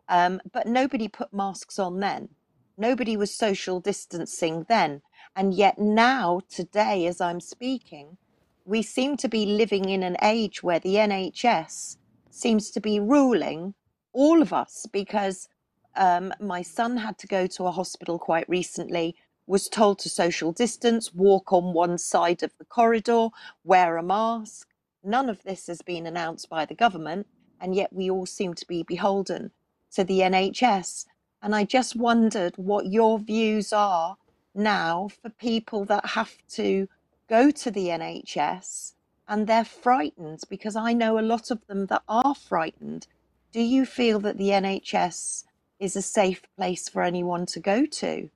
[0.07, 2.29] Um, but nobody put masks on then.
[2.77, 5.01] Nobody was social distancing then.
[5.35, 8.17] And yet now, today, as I'm speaking,
[8.65, 11.97] we seem to be living in an age where the NHS
[12.31, 13.75] seems to be ruling
[14.13, 15.49] all of us because
[15.95, 19.15] um, my son had to go to a hospital quite recently,
[19.47, 23.29] was told to social distance, walk on one side of the corridor,
[23.65, 24.69] wear a mask.
[25.03, 27.27] None of this has been announced by the government,
[27.59, 29.51] and yet we all seem to be beholden
[29.93, 31.05] to the NHS.
[31.41, 34.17] And I just wondered what your views are
[34.55, 36.87] now for people that have to
[37.29, 38.93] go to the NHS
[39.27, 43.07] and they're frightened because I know a lot of them that are frightened.
[43.51, 45.45] Do you feel that the NHS
[45.79, 48.29] is a safe place for anyone to go to?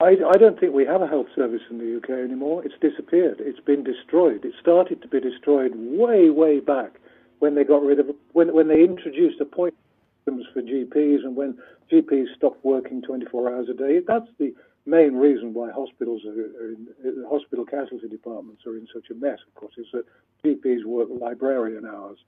[0.00, 2.64] I, I, don't think we have a health service in the UK anymore.
[2.64, 3.38] It's disappeared.
[3.40, 4.44] It's been destroyed.
[4.44, 7.00] It started to be destroyed way, way back
[7.40, 11.58] when they got rid of when when they introduced appointments for GPs and when
[11.90, 14.00] GPs stopped working 24 hours a day.
[14.06, 14.54] That's the
[14.88, 19.14] main reason why hospitals are, are in, uh, hospital casualty departments are in such a
[19.14, 20.04] mess, of course, is that
[20.44, 22.18] GPs work librarian hours.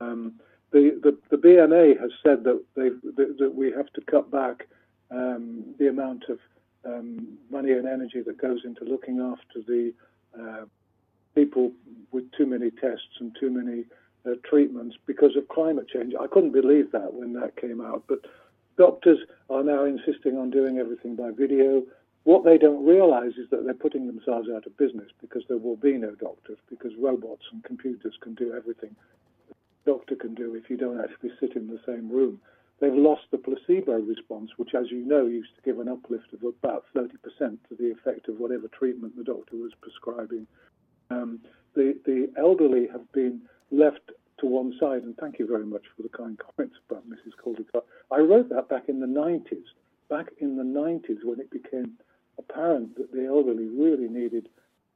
[0.00, 0.34] Um,
[0.70, 4.66] the, the, the BMA has said that, that, that we have to cut back
[5.10, 6.38] um, the amount of
[6.84, 9.92] um, money and energy that goes into looking after the
[10.38, 10.64] uh,
[11.34, 11.72] people
[12.12, 13.84] with too many tests and too many
[14.26, 16.14] uh, treatments because of climate change.
[16.18, 18.20] I couldn't believe that when that came out, but
[18.76, 19.18] doctors
[19.50, 21.82] are now insisting on doing everything by video.
[22.28, 25.76] What they don't realize is that they're putting themselves out of business because there will
[25.76, 28.94] be no doctors, because robots and computers can do everything
[29.50, 29.54] a
[29.88, 32.38] doctor can do if you don't actually sit in the same room.
[32.80, 36.42] They've lost the placebo response, which, as you know, used to give an uplift of
[36.42, 37.08] about 30%
[37.40, 40.46] to the effect of whatever treatment the doctor was prescribing.
[41.08, 41.40] Um,
[41.74, 46.02] the, the elderly have been left to one side, and thank you very much for
[46.02, 47.32] the kind comments about Mrs.
[47.42, 47.84] Caldicot.
[48.12, 49.64] I wrote that back in the 90s,
[50.10, 51.96] back in the 90s when it became
[52.38, 54.48] apparent that the elderly really needed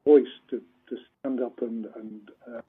[0.05, 2.61] voice to, to stand up and, and uh,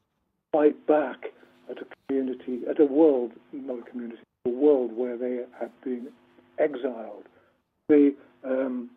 [0.52, 1.26] fight back
[1.70, 6.08] at a community, at a world, not a community, a world where they had been
[6.60, 7.24] exiled.
[7.90, 8.90] The, um,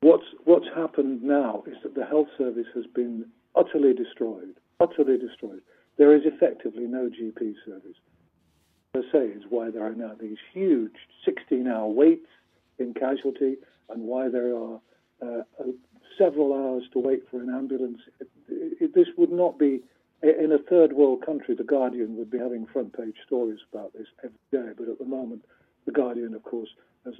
[0.00, 5.60] what's, what's happened now is that the health service has been utterly destroyed, utterly destroyed.
[5.96, 7.96] There is effectively no GP service.
[8.92, 10.94] per se, is why there are now these huge
[11.24, 12.26] 16 hour waits
[12.78, 13.56] in casualty
[13.90, 14.80] and why there are
[15.22, 15.64] uh, uh,
[16.18, 18.00] several hours to wait for an ambulance.
[18.20, 18.28] It,
[18.80, 19.80] it, this would not be,
[20.22, 24.06] in a third world country, The Guardian would be having front page stories about this
[24.22, 25.44] every day, but at the moment,
[25.86, 26.70] The Guardian, of course,
[27.04, 27.14] has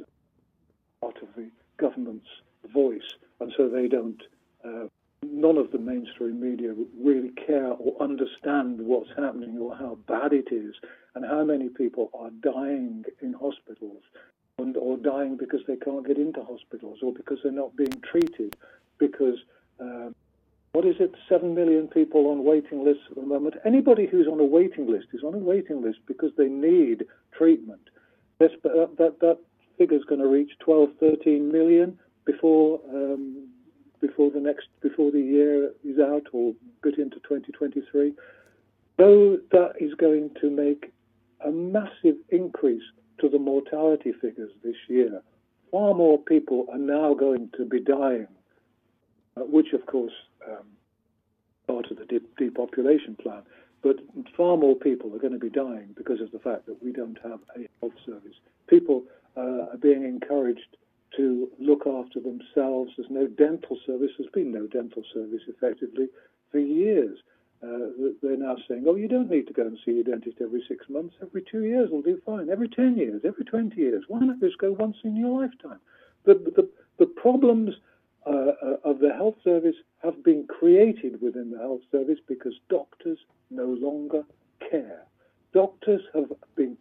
[1.01, 2.29] part of the government's
[2.73, 4.23] voice, and so they don't.
[4.65, 4.89] Uh,
[5.23, 10.49] none of the mainstream media really care or understand what's happening or how bad it
[10.53, 10.75] is
[11.15, 14.03] and how many people are dying in hospitals
[14.59, 18.57] and, or dying because they can't get into hospitals or because they're not being treated
[18.99, 19.39] because
[19.81, 20.15] um,
[20.73, 23.55] what is it, 7 million people on waiting lists at the moment.
[23.65, 27.05] Anybody who's on a waiting list is on a waiting list because they need
[27.37, 27.91] treatment.
[28.39, 29.39] That's, that, that, that
[29.79, 33.49] figure is going to reach 12, 13 million before um,
[34.01, 38.13] before the next before the year is out or get into 2023.
[38.97, 40.93] Though that is going to make
[41.45, 42.83] a massive increase
[43.21, 45.23] to the mortality figures this year.
[45.71, 48.29] Far more people are now going to be dying,
[49.37, 50.13] uh, which of course
[50.49, 50.67] um,
[51.67, 53.43] part of the de- depopulation plan.
[53.83, 53.97] But
[54.37, 57.19] far more people are going to be dying because of the fact that we don't
[57.23, 58.37] have a health service.
[58.67, 59.05] People
[59.37, 60.77] uh, are being encouraged
[61.17, 62.93] to look after themselves.
[62.97, 64.11] There's no dental service.
[64.19, 66.09] There's been no dental service effectively
[66.51, 67.19] for years.
[67.65, 70.63] Uh, they're now saying, oh, you don't need to go and see your dentist every
[70.69, 71.15] six months.
[71.23, 72.51] Every two years will do fine.
[72.51, 74.05] Every 10 years, every 20 years.
[74.09, 75.81] Why not just go once in your lifetime?
[76.25, 77.75] The, the, the problems
[78.27, 83.19] uh, uh, of the health service have been created within the health service because doctors
[83.51, 84.25] no longer
[84.71, 85.03] care.
[85.53, 86.77] Doctors have been.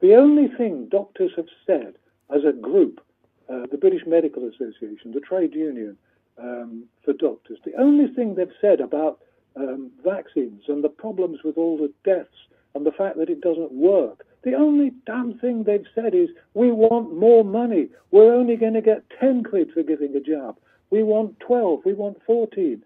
[0.00, 1.94] the only thing doctors have said
[2.34, 3.00] as a group
[3.48, 5.96] uh, the British Medical Association, the trade union
[6.38, 9.20] um, for doctors, the only thing they've said about
[9.56, 13.72] um, vaccines and the problems with all the deaths and the fact that it doesn't
[13.72, 17.88] work, the only damn thing they've said is, we want more money.
[18.10, 20.56] We're only going to get 10 quid for giving a jab.
[20.90, 22.82] We want 12, we want 14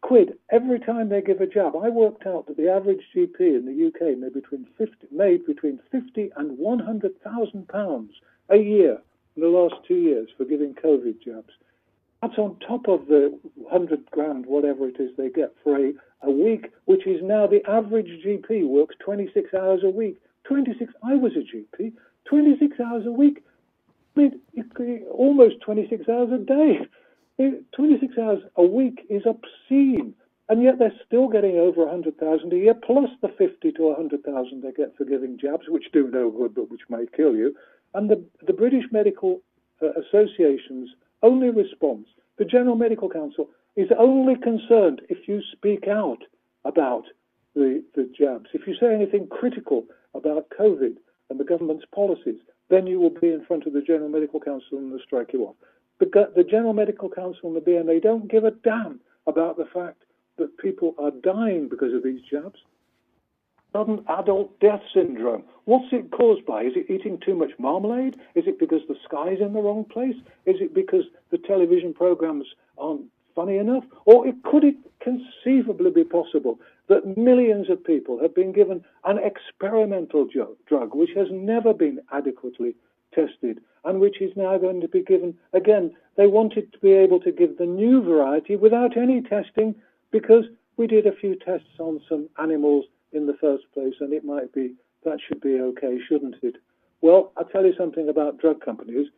[0.00, 1.76] quid every time they give a jab.
[1.76, 5.80] I worked out that the average GP in the UK made between 50, made between
[5.90, 8.12] 50 and 100,000 pounds
[8.50, 8.98] a year
[9.36, 11.52] in the last two years for giving COVID jabs.
[12.24, 16.30] That's on top of the 100 grand, whatever it is they get for a, a
[16.30, 20.18] week, which is now the average GP works 26 hours a week.
[20.44, 21.92] 26, I was a GP,
[22.24, 23.44] 26 hours a week.
[24.16, 26.88] I mean, almost 26 hours a day.
[27.76, 30.14] 26 hours a week is obscene.
[30.48, 34.72] And yet they're still getting over 100,000 a year, plus the 50 to 100,000 they
[34.72, 37.54] get for giving jabs, which do no good but which may kill you.
[37.92, 39.42] And the, the British Medical
[39.82, 40.88] uh, Association's
[41.24, 42.06] only response,
[42.38, 46.22] the General Medical Council, is only concerned if you speak out
[46.64, 47.04] about
[47.54, 48.50] the, the jabs.
[48.52, 50.96] If you say anything critical about COVID
[51.30, 52.38] and the government's policies,
[52.70, 55.44] then you will be in front of the General Medical Council and they'll strike you
[55.44, 55.56] off.
[55.98, 60.02] The, the General Medical Council and the BMA don't give a damn about the fact
[60.36, 62.58] that people are dying because of these jabs
[63.74, 65.42] sudden adult death syndrome.
[65.64, 66.62] What's it caused by?
[66.62, 68.16] Is it eating too much marmalade?
[68.34, 70.16] Is it because the sky's in the wrong place?
[70.46, 72.46] Is it because the television programs
[72.78, 73.84] aren't funny enough?
[74.04, 79.18] Or it, could it conceivably be possible that millions of people have been given an
[79.18, 80.28] experimental
[80.68, 82.76] drug which has never been adequately
[83.12, 85.96] tested and which is now going to be given again?
[86.16, 89.74] They wanted to be able to give the new variety without any testing
[90.12, 90.44] because
[90.76, 92.84] we did a few tests on some animals
[93.14, 96.56] in the first place, and it might be that should be okay, shouldn't it?
[97.00, 99.08] Well, I'll tell you something about drug companies,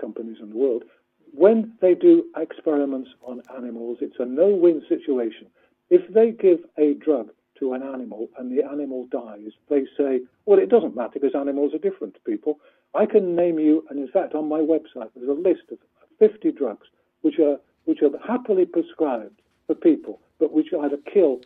[0.00, 0.84] companies in the world.
[1.32, 5.46] When they do experiments on animals, it's a no win situation.
[5.90, 7.30] If they give a drug
[7.60, 11.72] to an animal and the animal dies, they say, well, it doesn't matter because animals
[11.74, 12.58] are different to people.
[12.94, 15.78] I can name you, and in fact, on my website, there's a list of
[16.18, 16.88] 50 drugs
[17.22, 21.40] which are, which are happily prescribed for people, but which either kill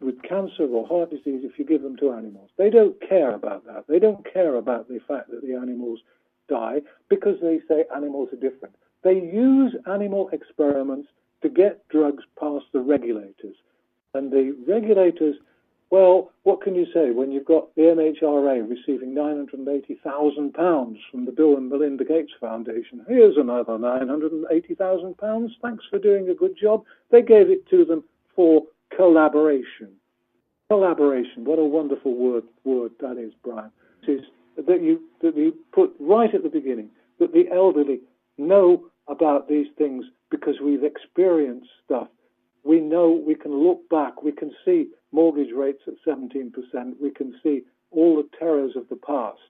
[0.00, 2.50] with cancer or heart disease if you give them to animals.
[2.56, 3.84] They don't care about that.
[3.88, 6.00] They don't care about the fact that the animals
[6.48, 8.74] die because they say animals are different.
[9.02, 11.08] They use animal experiments
[11.42, 13.56] to get drugs past the regulators.
[14.14, 15.36] And the regulators,
[15.90, 21.56] well, what can you say when you've got the MHRA receiving £980,000 from the Bill
[21.56, 23.04] and Melinda Gates Foundation?
[23.08, 25.50] Here's another £980,000.
[25.62, 26.84] Thanks for doing a good job.
[27.10, 28.64] They gave it to them for
[28.96, 29.92] collaboration.
[30.68, 33.70] Collaboration, what a wonderful word word that is, Brian.
[34.06, 34.20] Is
[34.56, 38.00] that you that you put right at the beginning that the elderly
[38.38, 42.08] know about these things because we've experienced stuff.
[42.64, 46.52] We know we can look back, we can see mortgage rates at 17%,
[47.00, 49.40] we can see all the terrors of the past.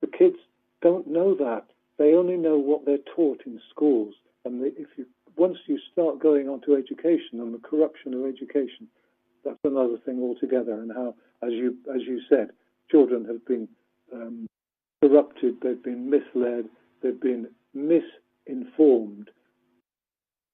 [0.00, 0.36] The kids
[0.82, 1.64] don't know that.
[1.98, 4.14] They only know what they're taught in schools.
[4.44, 5.06] And if you
[5.36, 8.88] once you start going on to education and the corruption of education,
[9.44, 10.72] that's another thing altogether.
[10.72, 12.50] And how, as you as you said,
[12.90, 13.68] children have been
[14.12, 14.46] um,
[15.02, 16.66] corrupted, they've been misled,
[17.02, 19.30] they've been misinformed.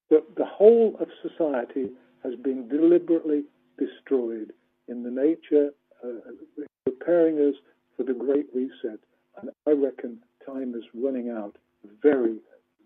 [0.09, 1.91] The, the whole of society
[2.25, 3.45] has been deliberately
[3.79, 4.53] destroyed
[4.89, 5.71] in the nature,
[6.05, 7.55] uh, preparing us
[7.97, 8.99] for the Great Reset.
[9.41, 11.57] And I reckon time is running out
[12.03, 12.39] very,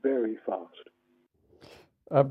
[0.03, 0.91] very fast.
[2.11, 2.25] Uh,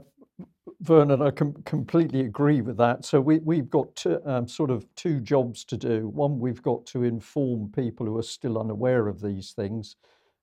[0.81, 3.05] Vernon, I com- completely agree with that.
[3.05, 6.09] So we, we've got two, um, sort of two jobs to do.
[6.09, 9.95] One, we've got to inform people who are still unaware of these things.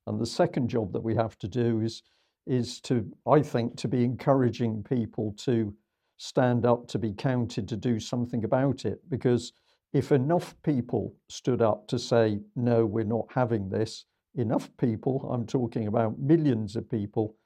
[0.07, 2.03] And the second job that we have to do is,
[2.47, 5.75] is to, I think, to be encouraging people to
[6.17, 9.01] stand up, to be counted, to do something about it.
[9.09, 9.53] Because
[9.93, 14.05] if enough people stood up to say, no, we're not having this,
[14.35, 17.37] enough people, I'm talking about millions of people,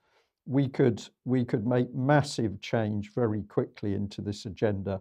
[0.47, 5.01] we could we could make massive change very quickly into this agenda.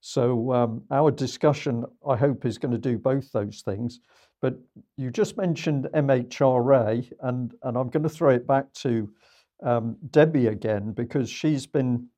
[0.00, 4.00] So um, our discussion, I hope, is going to do both those things.
[4.40, 4.58] But
[4.96, 9.08] you just mentioned MHRA, and and I'm going to throw it back to
[9.62, 12.08] um, Debbie again because she's been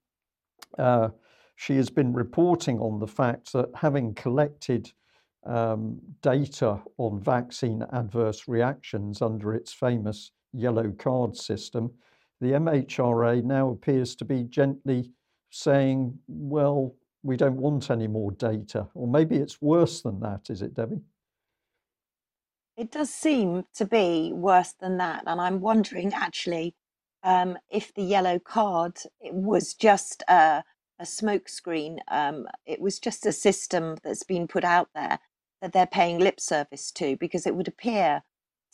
[0.79, 1.11] uh,
[1.57, 4.91] she has been reporting on the fact that having collected
[5.47, 11.93] um, data on vaccine adverse reactions under its famous yellow card system,
[12.41, 15.11] the MHRA now appears to be gently
[15.51, 18.89] saying, well, we don't want any more data.
[18.95, 21.01] Or maybe it's worse than that, is it, Debbie?
[22.77, 25.23] It does seem to be worse than that.
[25.27, 26.75] And I'm wondering actually
[27.23, 30.65] um, if the yellow card was just a,
[30.99, 35.19] a smokescreen, um, it was just a system that's been put out there
[35.63, 38.23] that they're paying lip service to, because it would appear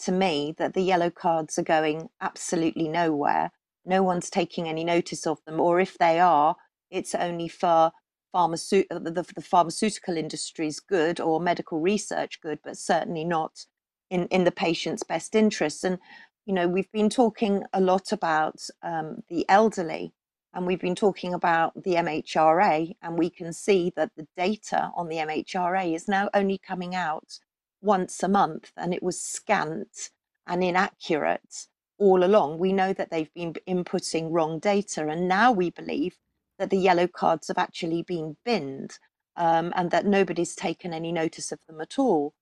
[0.00, 3.50] to me that the yellow cards are going absolutely nowhere
[3.84, 6.56] no one's taking any notice of them, or if they are,
[6.90, 7.92] it's only for
[8.34, 13.66] pharmaceut- uh, the, the pharmaceutical industry's good or medical research good, but certainly not
[14.10, 15.84] in, in the patient's best interests.
[15.84, 15.98] And,
[16.46, 20.12] you know, we've been talking a lot about um, the elderly
[20.52, 25.08] and we've been talking about the MHRA, and we can see that the data on
[25.08, 27.38] the MHRA is now only coming out
[27.80, 30.10] once a month, and it was scant
[30.46, 31.66] and inaccurate
[31.98, 32.58] all along.
[32.58, 36.16] We know that they've been inputting wrong data, and now we believe
[36.58, 38.98] that the yellow cards have actually been binned
[39.36, 42.34] um, and that nobody's taken any notice of them at all.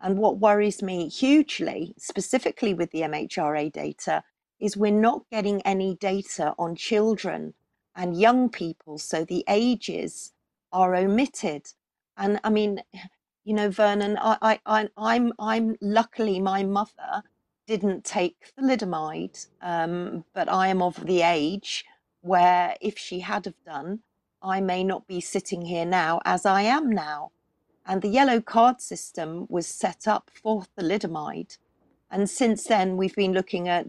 [0.00, 4.22] And what worries me hugely, specifically with the MHRA data,
[4.58, 7.54] is we're not getting any data on children
[7.94, 8.98] and young people.
[8.98, 10.32] So the ages
[10.72, 11.66] are omitted.
[12.16, 12.82] And I mean,
[13.44, 17.22] you know, Vernon, I, I, I'm, I'm luckily my mother
[17.66, 21.84] didn't take thalidomide, um, but I am of the age
[22.22, 24.00] where if she had have done,
[24.42, 27.32] I may not be sitting here now as I am now.
[27.86, 31.58] And the yellow card system was set up for thalidomide.
[32.10, 33.86] And since then, we've been looking at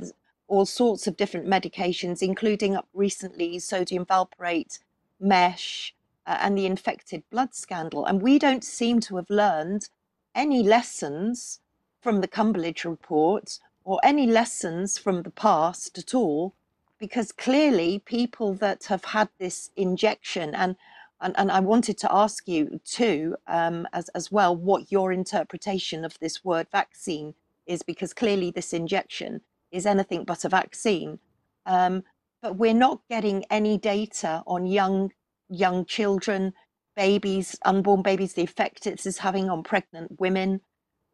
[0.47, 4.79] all sorts of different medications, including up recently sodium valproate,
[5.19, 5.95] mesh,
[6.31, 8.05] uh, and the infected blood scandal.
[8.05, 9.89] And we don't seem to have learned
[10.33, 11.59] any lessons
[12.01, 16.53] from the Cumberlege report or any lessons from the past at all,
[16.97, 20.75] because clearly people that have had this injection and
[21.23, 26.03] and, and I wanted to ask you too, um, as as well, what your interpretation
[26.03, 27.35] of this word vaccine
[27.67, 31.19] is, because clearly this injection is anything but a vaccine.
[31.67, 32.03] Um,
[32.41, 35.11] but we're not getting any data on young
[35.51, 36.53] young children,
[36.95, 40.61] babies, unborn babies, the effect it is having on pregnant women,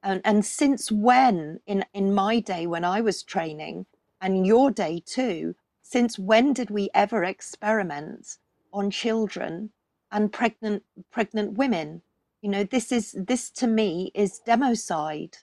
[0.03, 3.87] and, and since when, in, in my day when I was training,
[4.21, 8.37] and your day too, since when did we ever experiment
[8.73, 9.71] on children
[10.11, 12.01] and pregnant pregnant women?
[12.41, 15.39] You know, this is this to me is democide.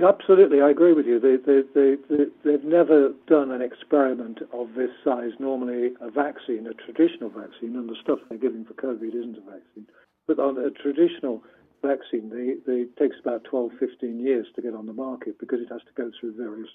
[0.00, 1.20] Absolutely, I agree with you.
[1.20, 5.32] They, they, they, they, they've never done an experiment of this size.
[5.38, 9.50] Normally, a vaccine, a traditional vaccine, and the stuff they're giving for COVID isn't a
[9.50, 9.86] vaccine,
[10.26, 11.42] but on a traditional
[11.82, 15.60] vaccine, they, they, it takes about 12, 15 years to get on the market because
[15.60, 16.70] it has to go through various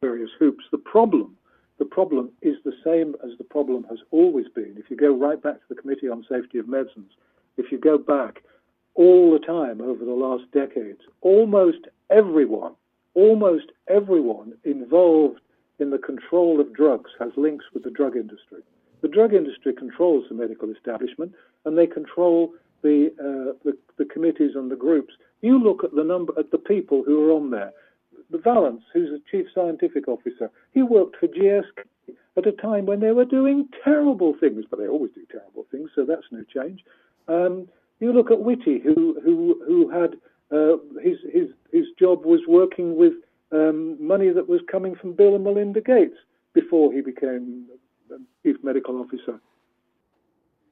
[0.00, 0.64] various hoops.
[0.70, 1.36] The problem,
[1.78, 4.76] the problem is the same as the problem has always been.
[4.78, 7.12] If you go right back to the Committee on Safety of Medicines,
[7.58, 8.42] if you go back
[8.94, 12.74] all the time over the last decades, almost everyone,
[13.14, 15.40] almost everyone involved
[15.78, 18.62] in the control of drugs has links with the drug industry.
[19.00, 21.32] The drug industry controls the medical establishment
[21.64, 22.52] and they control
[22.82, 26.58] the, uh, the, the committees and the groups, you look at the number at the
[26.58, 27.72] people who are on there.
[28.30, 33.00] The Vallance, who's the chief scientific officer, he worked for GSK at a time when
[33.00, 36.84] they were doing terrible things, but they always do terrible things, so that's no change.
[37.28, 40.16] Um, you look at Whitty, who who who had
[40.52, 43.14] uh, his his his job was working with
[43.52, 46.16] um, money that was coming from Bill and Melinda Gates
[46.52, 47.66] before he became
[48.42, 49.40] chief medical officer.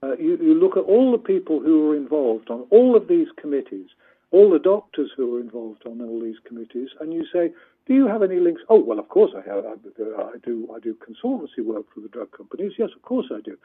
[0.02, 3.26] Uh, you, you look at all the people who were involved on all of these
[3.40, 3.88] committees,
[4.30, 7.50] all the doctors who were involved on all these committees, and you say,
[7.86, 8.62] do you have any links?
[8.68, 9.64] Oh, well, of course I have.
[9.64, 10.68] I, I do.
[10.74, 12.72] I do consultancy work for the drug companies.
[12.78, 13.56] Yes, of course I do.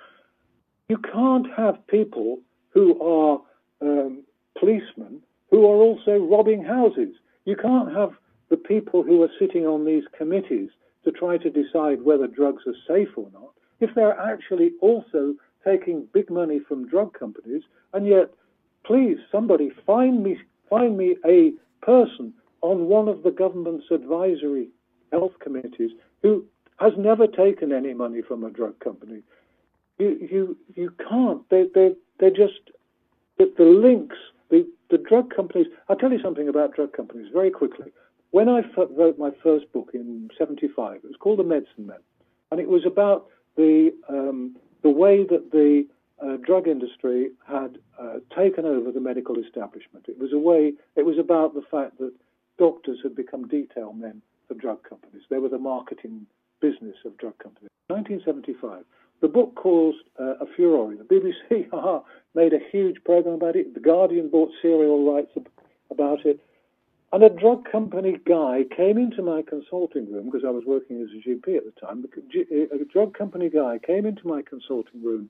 [0.88, 2.40] You can't have people
[2.70, 3.42] who are
[3.82, 4.24] um,
[4.58, 5.22] policemen
[5.54, 7.14] who are also robbing houses.
[7.46, 8.14] You can't have
[8.50, 10.70] the people who are sitting on these committees
[11.04, 16.08] to try to decide whether drugs are safe or not if they're actually also taking
[16.14, 18.34] big money from drug companies, and yet,
[18.86, 20.38] please, somebody find me
[20.70, 21.52] find me a
[21.86, 24.70] person on one of the government's advisory
[25.12, 25.92] health committees
[26.22, 26.44] who
[26.80, 29.22] has never taken any money from a drug company.
[30.00, 31.48] You you you can't.
[31.50, 32.72] They they they're just
[33.38, 34.18] the, the links.
[34.54, 35.66] The the drug companies.
[35.90, 37.92] I'll tell you something about drug companies very quickly.
[38.30, 41.98] When I wrote my first book in '75, it was called The Medicine Men,
[42.52, 43.26] and it was about
[43.58, 45.88] the um, the way that the
[46.24, 50.06] uh, drug industry had uh, taken over the medical establishment.
[50.08, 50.74] It was a way.
[50.96, 52.14] It was about the fact that
[52.60, 55.24] doctors had become detail men for drug companies.
[55.32, 56.28] They were the marketing
[56.62, 57.72] business of drug companies.
[57.88, 58.86] 1975.
[59.24, 60.94] The book caused uh, a furore.
[60.96, 61.72] The BBC
[62.36, 63.74] made a huge program about it.
[63.74, 65.32] The Guardian bought serial rights
[65.90, 66.42] about it.
[67.14, 71.08] And a drug company guy came into my consulting room because I was working as
[71.12, 72.04] a GP at the time.
[72.04, 75.30] A drug company guy came into my consulting room.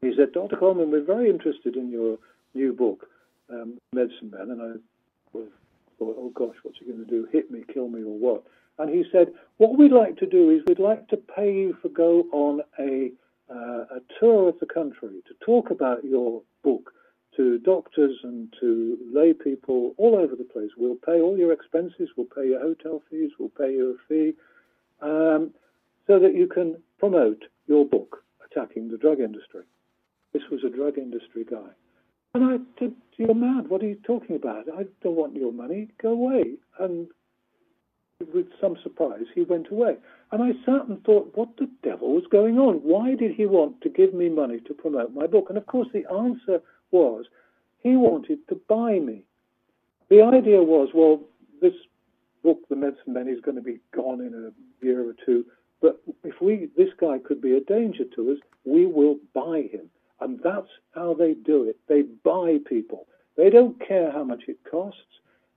[0.00, 0.56] He said, Dr.
[0.56, 2.18] Coleman, we're very interested in your
[2.54, 3.08] new book,
[3.50, 4.52] um, Medicine Man.
[4.52, 5.38] And I
[5.98, 7.26] thought, oh gosh, what's he going to do?
[7.32, 8.44] Hit me, kill me, or what?
[8.78, 11.88] And he said, what we'd like to do is we'd like to pay you for
[11.88, 13.10] go on a,
[13.50, 16.92] uh, a tour of the country to talk about your book
[17.36, 20.70] to doctors and to lay people all over the place.
[20.76, 24.34] We'll pay all your expenses, we'll pay your hotel fees, we'll pay you a fee,
[25.02, 25.52] um,
[26.06, 29.62] so that you can promote your book, Attacking the Drug Industry.
[30.32, 31.68] This was a drug industry guy.
[32.34, 33.68] And I said, You're mad.
[33.68, 34.66] What are you talking about?
[34.68, 35.88] I don't want your money.
[36.02, 36.56] Go away.
[36.78, 37.08] And
[38.32, 39.96] with some surprise, he went away.
[40.32, 42.76] And I sat and thought, What the devil was going on?
[42.76, 45.46] Why did he want to give me money to promote my book?
[45.48, 47.26] And of course, the answer was
[47.82, 49.22] he wanted to buy me.
[50.08, 51.20] The idea was, well,
[51.60, 51.74] this
[52.42, 55.44] book, The Medicine Men, is going to be gone in a year or two.
[55.82, 59.90] But if we, this guy could be a danger to us, we will buy him.
[60.20, 61.76] And that's how they do it.
[61.88, 63.06] They buy people.
[63.36, 65.00] They don't care how much it costs.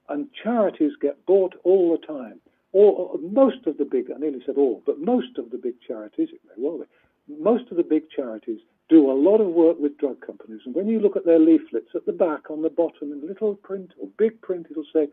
[0.08, 2.40] And charities get bought all the time.
[2.72, 6.28] Or, most of the big, I nearly said all, but most of the big charities,
[6.32, 6.84] it may well be,
[7.42, 10.60] most of the big charities do a lot of work with drug companies.
[10.64, 13.54] And when you look at their leaflets at the back, on the bottom, in little
[13.56, 15.08] print or big print, it'll say,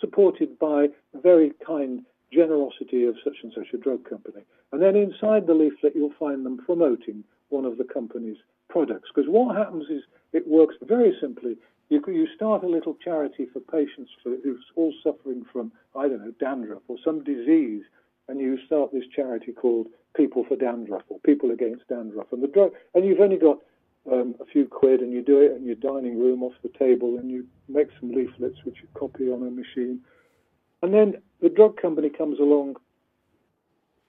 [0.00, 0.88] supported by
[1.22, 2.02] very kind
[2.32, 4.42] generosity of such and such a drug company.
[4.72, 8.38] And then inside the leaflet, you'll find them promoting one of the company's
[8.68, 9.10] products.
[9.14, 10.02] Because what happens is
[10.32, 11.56] it works very simply.
[11.88, 16.24] You, you start a little charity for patients for, who's all suffering from, I don't
[16.24, 17.82] know, dandruff or some disease,
[18.28, 22.32] and you start this charity called people for dandruff or people against dandruff.
[22.32, 23.58] And the drug, and you've only got
[24.10, 27.18] um, a few quid, and you do it in your dining room off the table,
[27.18, 30.00] and you make some leaflets which you copy on a machine,
[30.82, 32.76] and then the drug company comes along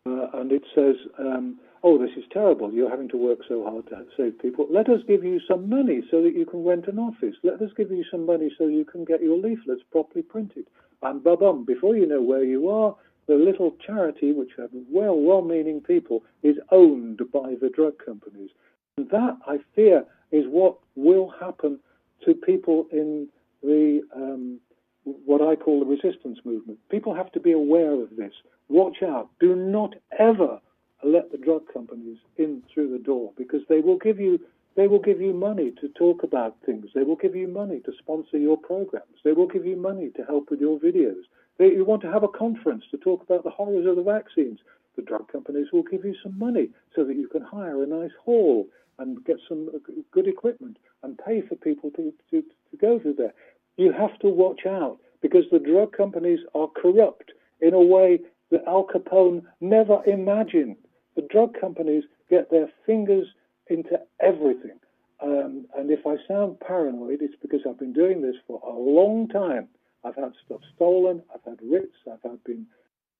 [0.05, 2.71] uh, and it says, um, "Oh, this is terrible.
[2.71, 4.67] You're having to work so hard to save people.
[4.69, 7.35] Let us give you some money so that you can rent an office.
[7.43, 10.67] Let us give you some money so you can get your leaflets properly printed."
[11.01, 12.95] And ba-bum, before you know where you are,
[13.27, 18.49] the little charity, which have well, well-meaning people, is owned by the drug companies.
[18.97, 21.79] And that, I fear, is what will happen
[22.25, 23.27] to people in
[23.61, 24.59] the um,
[25.03, 26.79] what I call the resistance movement.
[26.89, 28.33] People have to be aware of this.
[28.69, 29.29] Watch out.
[29.39, 30.59] Do not ever
[31.05, 34.39] let the drug companies in through the door because they will give you
[34.75, 36.87] they will give you money to talk about things.
[36.95, 39.17] They will give you money to sponsor your programs.
[39.23, 41.21] They will give you money to help with your videos.
[41.59, 44.59] They, you want to have a conference to talk about the horrors of the vaccines.
[44.95, 48.11] The drug companies will give you some money so that you can hire a nice
[48.25, 48.65] hall
[48.99, 49.69] and get some
[50.11, 53.33] good equipment and pay for people to, to, to go through there.
[53.77, 57.31] You have to watch out because the drug companies are corrupt
[57.61, 58.19] in a way
[58.51, 60.75] that Al Capone never imagined.
[61.15, 63.27] The drug companies get their fingers
[63.67, 64.79] into everything.
[65.21, 69.27] Um, and if I sound paranoid, it's because I've been doing this for a long
[69.29, 69.69] time.
[70.03, 72.65] I've had stuff stolen, I've had writs, I've had been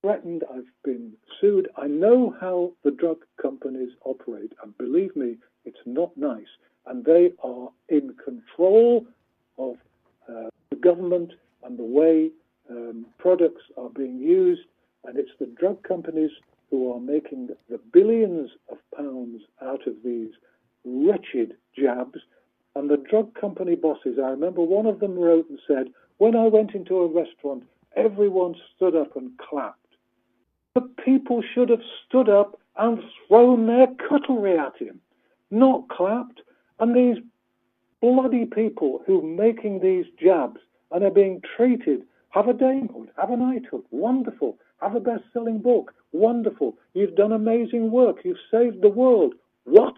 [0.01, 1.69] threatened, I've been sued.
[1.77, 6.47] I know how the drug companies operate, and believe me, it's not nice.
[6.85, 9.05] And they are in control
[9.57, 9.75] of
[10.27, 11.31] uh, the government
[11.63, 12.31] and the way
[12.69, 14.63] um, products are being used,
[15.05, 16.31] and it's the drug companies
[16.73, 20.31] who are making the billions of pounds out of these
[20.83, 22.17] wretched jabs.
[22.75, 26.47] And the drug company bosses, I remember one of them wrote and said, When I
[26.47, 27.65] went into a restaurant,
[27.95, 29.77] everyone stood up and clapped.
[30.73, 34.99] The people should have stood up and thrown their cutlery at him,
[35.51, 36.41] not clapped.
[36.79, 37.23] And these
[38.01, 40.59] bloody people who are making these jabs
[40.89, 44.57] and are being treated have a damehood, have a knighthood, wonderful.
[44.83, 46.75] Have a best selling book, wonderful.
[46.93, 49.33] You've done amazing work, you've saved the world.
[49.63, 49.93] What?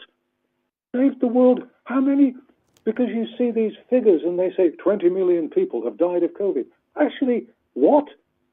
[0.95, 1.63] Saved the world?
[1.85, 2.35] How many?
[2.83, 6.65] Because you see these figures and they say 20 million people have died of COVID.
[7.01, 8.05] Actually, what?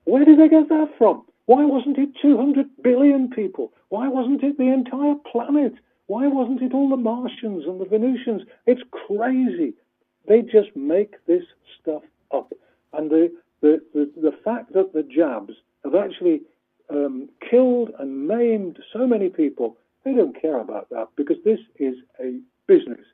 [0.05, 1.22] Where did they get that from?
[1.45, 3.70] Why wasn't it 200 billion people?
[3.91, 5.74] Why wasn't it the entire planet?
[6.07, 8.41] Why wasn't it all the Martians and the Venusians?
[8.66, 9.74] It's crazy.
[10.26, 11.45] They just make this
[11.78, 12.55] stuff up.
[12.95, 13.30] And the,
[13.61, 15.53] the, the, the fact that the jabs
[15.85, 16.43] have actually
[16.91, 21.95] um, killed and maimed so many people, they don't care about that because this is
[22.20, 23.05] a business.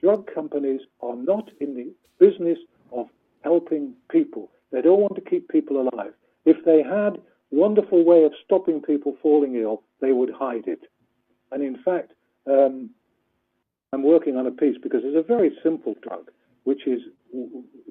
[0.00, 2.58] Drug companies are not in the business
[2.92, 3.06] of
[3.42, 4.50] helping people.
[4.70, 6.12] They don't want to keep people alive.
[6.44, 10.82] If they had wonderful way of stopping people falling ill, they would hide it.
[11.50, 12.12] And in fact,
[12.46, 12.90] um,
[13.92, 16.30] I'm working on a piece because it's a very simple drug,
[16.64, 17.00] which is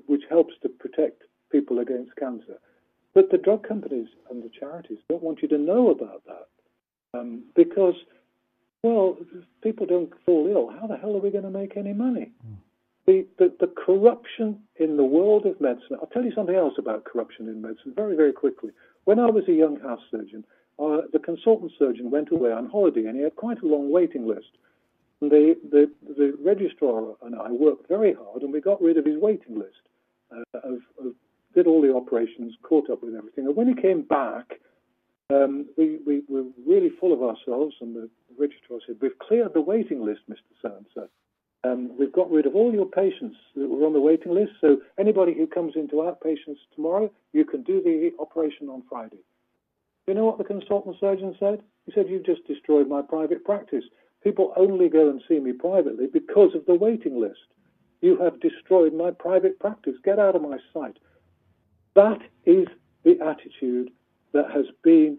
[0.07, 2.59] which helps to protect people against cancer.
[3.17, 7.45] But the drug companies and the charities don't want you to know about that um,
[7.55, 7.95] because,
[8.83, 9.17] well,
[9.63, 10.69] people don't fall ill.
[10.79, 12.31] How the hell are we going to make any money?
[12.47, 12.57] Mm.
[13.07, 15.97] The, the, the corruption in the world of medicine.
[15.99, 18.69] I'll tell you something else about corruption in medicine very, very quickly.
[19.05, 20.45] When I was a young house surgeon,
[20.77, 24.27] uh, the consultant surgeon went away on holiday and he had quite a long waiting
[24.27, 24.51] list.
[25.21, 29.05] And the, the, the registrar and I worked very hard and we got rid of
[29.05, 29.89] his waiting list
[30.31, 31.13] uh, of, of,
[31.57, 33.47] did all the operations, caught up with everything.
[33.47, 34.59] And when he came back,
[35.33, 39.61] um, we, we were really full of ourselves and the registrar said, we've cleared the
[39.61, 40.53] waiting list, Mr.
[40.61, 41.07] So-and-so.
[41.63, 44.51] Um, we've got rid of all your patients that were on the waiting list.
[44.61, 49.23] So anybody who comes into outpatients tomorrow, you can do the operation on Friday.
[50.05, 51.63] You know what the consultant surgeon said?
[51.87, 53.83] He said, You've just destroyed my private practice.
[54.23, 57.39] People only go and see me privately because of the waiting list.
[58.01, 59.95] You have destroyed my private practice.
[60.05, 60.97] Get out of my sight.
[61.97, 62.67] That is
[63.03, 63.89] the attitude
[64.31, 65.17] that has been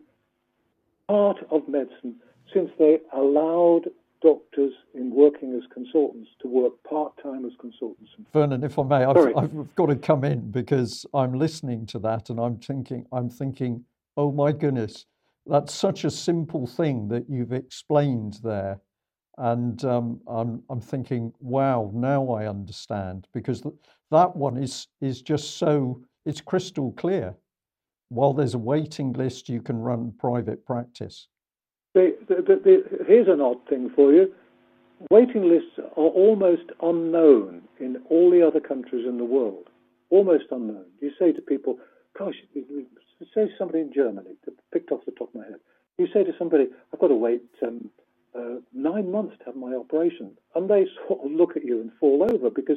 [1.09, 2.15] part of medicine
[2.55, 3.91] since they allowed
[4.23, 8.13] doctors in working as consultants to work part time as consultants.
[8.33, 12.31] Vernon, if I may, I've, I've, got to come in because I'm listening to that
[12.31, 13.85] and I'm thinking, I'm thinking,
[14.17, 15.07] oh my goodness,
[15.47, 18.79] that's such a simple thing that you've explained there.
[19.37, 23.75] And um, I'm, I'm thinking, wow, now I understand because th-
[24.13, 27.35] that one is, is just so, it's crystal clear.
[28.11, 31.27] While there's a waiting list, you can run private practice.
[31.95, 34.35] Here's an odd thing for you.
[35.11, 39.69] Waiting lists are almost unknown in all the other countries in the world.
[40.11, 40.85] Almost unknown.
[41.01, 41.79] You say to people,
[42.19, 42.35] gosh,
[43.35, 44.31] say somebody in Germany,
[44.71, 45.61] picked off the top of my head.
[45.97, 47.91] You say to somebody, I've got to wait um,
[48.35, 50.37] uh, nine months to have my operation.
[50.55, 52.77] And they sort of look at you and fall over because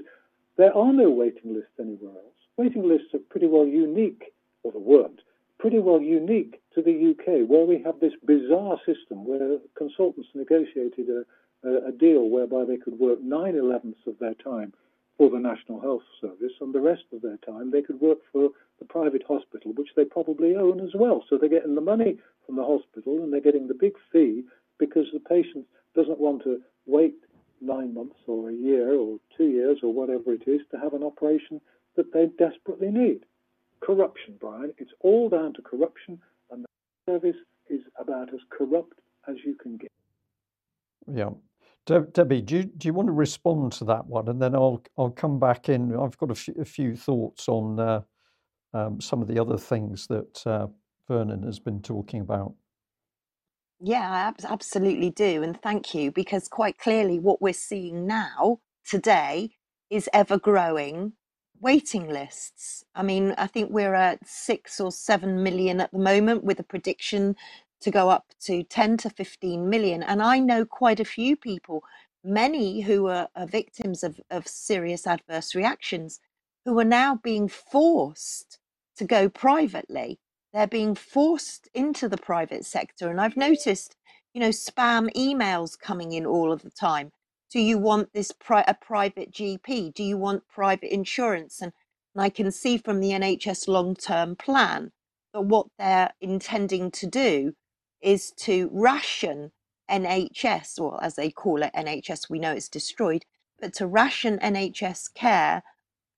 [0.57, 2.30] there are no waiting lists anywhere else.
[2.57, 4.33] Waiting lists are pretty well unique,
[4.63, 5.21] or the weren't,
[5.57, 11.07] pretty well unique to the UK, where we have this bizarre system where consultants negotiated
[11.09, 14.73] a, a, a deal whereby they could work nine elevenths of their time
[15.17, 18.49] for the National Health Service, and the rest of their time they could work for
[18.79, 21.23] the private hospital, which they probably own as well.
[21.29, 24.43] So they're getting the money from the hospital and they're getting the big fee
[24.79, 27.13] because the patient doesn't want to wait
[27.61, 31.03] nine months or a year or two years or whatever it is to have an
[31.03, 31.61] operation
[31.95, 33.21] that they desperately need
[33.81, 34.73] corruption, Brian.
[34.77, 36.19] It's all down to corruption,
[36.51, 37.37] and the service
[37.69, 39.91] is about as corrupt as you can get.
[41.11, 41.31] Yeah.
[41.85, 44.83] De- Debbie, do you, do you want to respond to that one, and then I'll
[44.97, 45.95] I'll come back in.
[45.97, 48.01] I've got a, f- a few thoughts on uh,
[48.73, 50.67] um, some of the other things that uh,
[51.07, 52.53] Vernon has been talking about.
[53.79, 58.59] Yeah, I ab- absolutely do, and thank you because quite clearly what we're seeing now
[58.85, 59.49] today
[59.89, 61.13] is ever growing
[61.61, 62.85] waiting lists.
[62.95, 66.63] I mean, I think we're at six or seven million at the moment with a
[66.65, 67.37] prediction
[67.81, 70.03] to go up to 10 to 15 million.
[70.03, 71.83] And I know quite a few people
[72.23, 76.19] many who are, are victims of, of serious adverse reactions
[76.65, 78.59] who are now being forced
[78.97, 80.19] to go privately.
[80.53, 83.09] They're being forced into the private sector.
[83.09, 83.95] And I've noticed,
[84.33, 87.11] you know, spam emails coming in all of the time.
[87.51, 89.93] Do you want this pri- a private GP?
[89.93, 91.61] Do you want private insurance?
[91.61, 91.73] And,
[92.15, 94.91] and I can see from the NHS long term plan
[95.33, 97.53] that what they're intending to do
[98.01, 99.51] is to ration
[99.89, 103.25] NHS, or as they call it, NHS, we know it's destroyed,
[103.59, 105.63] but to ration NHS care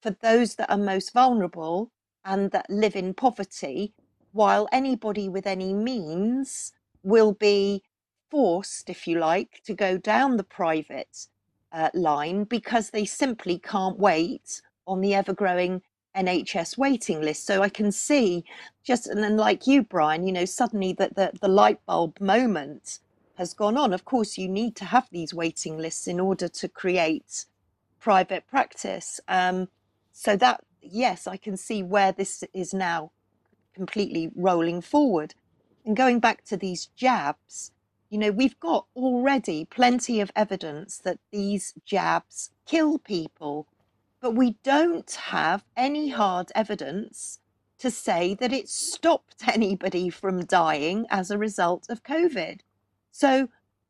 [0.01, 1.91] for those that are most vulnerable
[2.23, 3.93] and that live in poverty,
[4.31, 6.73] while anybody with any means
[7.03, 7.83] will be
[8.33, 11.27] forced, if you like, to go down the private
[11.71, 15.83] uh, line because they simply can't wait on the ever growing
[16.17, 17.45] NHS waiting list.
[17.45, 18.43] So I can see
[18.83, 22.97] just, and then like you, Brian, you know, suddenly that the, the light bulb moment
[23.35, 23.93] has gone on.
[23.93, 27.45] Of course, you need to have these waiting lists in order to create
[27.99, 29.19] private practice.
[29.27, 29.67] Um,
[30.11, 33.11] so that, yes, I can see where this is now
[33.75, 35.35] completely rolling forward.
[35.85, 37.72] And going back to these jabs,
[38.13, 43.65] you know, we've got already plenty of evidence that these jabs kill people,
[44.21, 47.39] but we don't have any hard evidence
[47.79, 52.59] to say that it stopped anybody from dying as a result of COVID.
[53.11, 53.49] So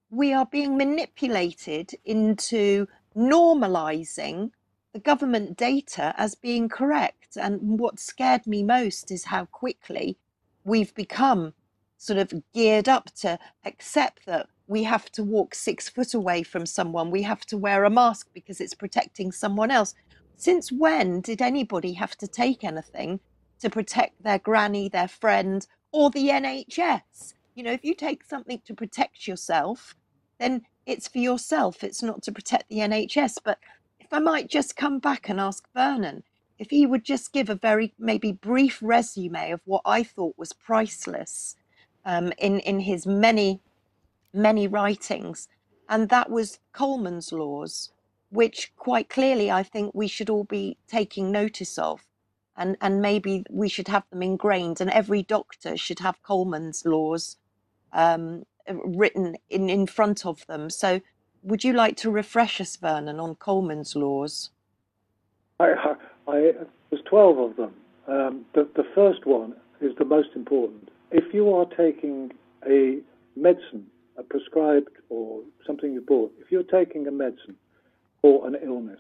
[0.09, 4.51] we are being manipulated into normalizing
[4.93, 7.35] the government data as being correct.
[7.35, 10.17] And what scared me most is how quickly
[10.63, 11.55] we've become
[12.03, 16.65] sort of geared up to accept that we have to walk six foot away from
[16.65, 19.93] someone, we have to wear a mask because it's protecting someone else.
[20.35, 23.21] Since when did anybody have to take anything
[23.59, 27.35] to protect their granny, their friend, or the NHS?
[27.55, 29.95] You know, if you take something to protect yourself,
[30.39, 33.37] then it's for yourself, it's not to protect the NHS.
[33.45, 33.59] But
[34.01, 36.23] if I might just come back and ask Vernon,
[36.59, 40.51] if he would just give a very maybe brief resume of what I thought was
[40.51, 41.55] priceless
[42.05, 43.61] um, in in his many
[44.33, 45.47] many writings,
[45.87, 47.91] and that was Coleman's laws,
[48.29, 52.05] which quite clearly I think we should all be taking notice of,
[52.57, 57.37] and and maybe we should have them ingrained, and every doctor should have Coleman's laws
[57.91, 60.69] um, written in in front of them.
[60.69, 61.01] So,
[61.43, 64.49] would you like to refresh us, Vernon, on Coleman's laws?
[65.59, 65.95] I,
[66.27, 66.53] I,
[66.89, 67.73] there's 12 of them.
[68.07, 70.89] Um, the, the first one is the most important.
[71.13, 72.31] If you are taking
[72.67, 72.97] a
[73.35, 73.85] medicine,
[74.17, 77.55] a prescribed or something you bought, if you're taking a medicine
[78.23, 78.99] for an illness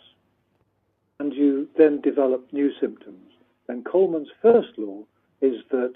[1.19, 3.31] and you then develop new symptoms,
[3.67, 5.03] then Coleman's first law
[5.41, 5.95] is that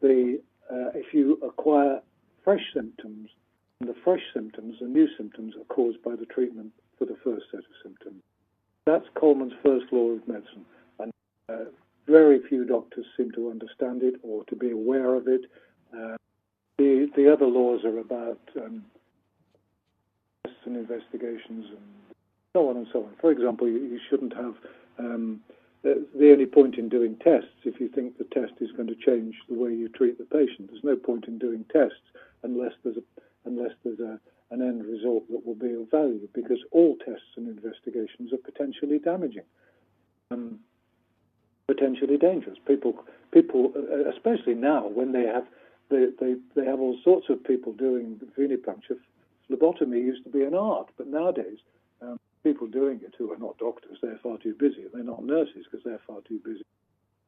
[0.00, 0.40] the
[0.72, 2.00] uh, if you acquire
[2.42, 3.28] fresh symptoms,
[3.80, 7.44] and the fresh symptoms, the new symptoms, are caused by the treatment for the first
[7.50, 8.22] set of symptoms.
[8.86, 10.64] That's Coleman's first law of medicine,
[10.98, 11.12] and
[11.50, 11.64] uh,
[12.18, 15.42] very few doctors seem to understand it or to be aware of it.
[15.96, 16.16] Uh,
[16.78, 18.84] the the other laws are about um,
[20.44, 21.88] tests and investigations and
[22.54, 23.12] so on and so on.
[23.20, 24.54] For example, you, you shouldn't have
[24.98, 25.40] um,
[25.82, 28.94] the, the only point in doing tests if you think the test is going to
[29.08, 30.68] change the way you treat the patient.
[30.70, 32.06] There's no point in doing tests
[32.42, 33.04] unless there's a
[33.44, 34.18] unless there's a,
[34.50, 38.98] an end result that will be of value, because all tests and investigations are potentially
[38.98, 39.48] damaging,
[40.30, 40.58] um,
[41.70, 42.58] potentially dangerous.
[42.66, 42.94] People,
[43.32, 45.44] people, uh, especially now when they have
[45.88, 48.98] they, they, they have all sorts of people doing venipuncture.
[49.48, 51.58] Phlebotomy used to be an art, but nowadays
[52.00, 54.84] um, people doing it who are not doctors, they're far too busy.
[54.92, 56.62] They're not nurses because they're far too busy.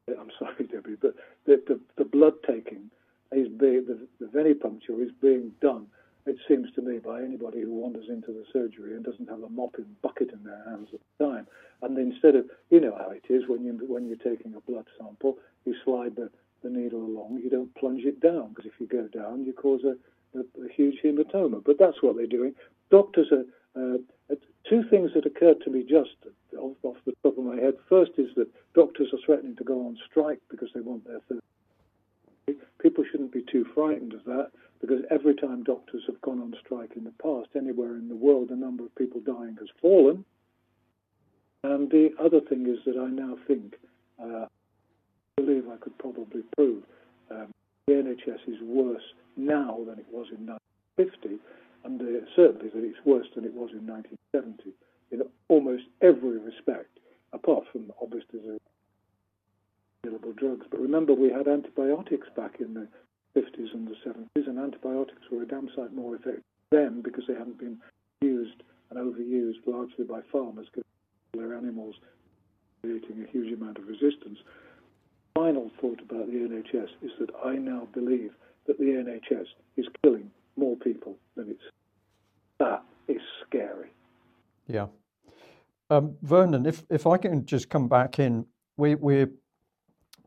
[0.07, 1.15] I'm sorry, Debbie, but
[1.45, 2.89] the, the, the blood taking
[3.33, 5.87] is being, the, the venipuncture is being done,
[6.25, 9.49] it seems to me, by anybody who wanders into the surgery and doesn't have a
[9.49, 11.47] mopping bucket in their hands at the time.
[11.81, 14.87] And instead of, you know how it is when, you, when you're taking a blood
[14.97, 16.29] sample, you slide the,
[16.63, 19.81] the needle along, you don't plunge it down, because if you go down, you cause
[19.83, 19.95] a,
[20.37, 21.63] a, a huge hematoma.
[21.63, 22.55] But that's what they're doing.
[22.89, 23.45] Doctors are,
[23.75, 23.97] uh,
[24.69, 26.15] two things that occurred to me just
[26.57, 27.73] off, off, the top of my head.
[27.89, 31.41] First is that doctors are threatening to go on strike because they want their third
[32.81, 36.91] people shouldn't be too frightened of that because every time doctors have gone on strike
[36.97, 40.25] in the past, anywhere in the world, the number of people dying has fallen.
[41.63, 43.75] And the other thing is that I now think,
[44.21, 46.83] uh, I believe I could probably prove,
[47.31, 47.47] um,
[47.87, 49.03] the NHS is worse
[49.37, 51.39] now than it was in 1950,
[51.85, 54.73] and uh, certainly that it's worse than it was in 1970
[55.11, 56.99] in almost every respect,
[57.31, 58.59] apart from obviously the
[60.03, 60.65] available drugs.
[60.69, 62.87] But remember, we had antibiotics back in the
[63.35, 67.35] 50s and the 70s, and antibiotics were a damn sight more effective then because they
[67.35, 67.77] hadn't been
[68.21, 70.89] used and overused largely by farmers because
[71.33, 71.95] their animals
[72.81, 74.39] creating a huge amount of resistance.
[75.35, 78.31] Final thought about the NHS is that I now believe
[78.67, 79.45] that the NHS
[79.77, 81.61] is killing more people than it's.
[82.59, 83.91] That is scary.
[84.67, 84.87] Yeah.
[85.89, 88.45] Um, Vernon, if, if I can just come back in,
[88.77, 89.29] we, we're,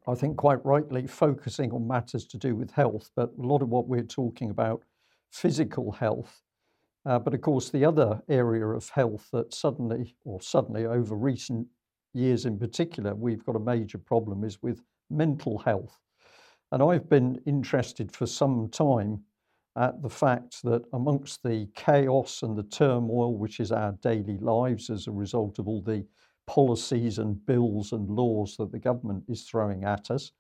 [0.09, 3.69] I think, quite rightly focusing on matters to do with health, but a lot of
[3.69, 4.83] what we're talking about,
[5.33, 6.43] physical health.
[7.05, 11.67] Uh, but of course, the other area of health that suddenly, or suddenly over recent
[12.15, 15.99] years in particular, we've got a major problem is with mental health.
[16.73, 19.23] And I've been interested for some time
[19.77, 24.89] at the fact that amongst the chaos and the turmoil, which is our daily lives
[24.89, 26.05] as a result of all the
[26.47, 30.33] policies and bills and laws that the government is throwing at us,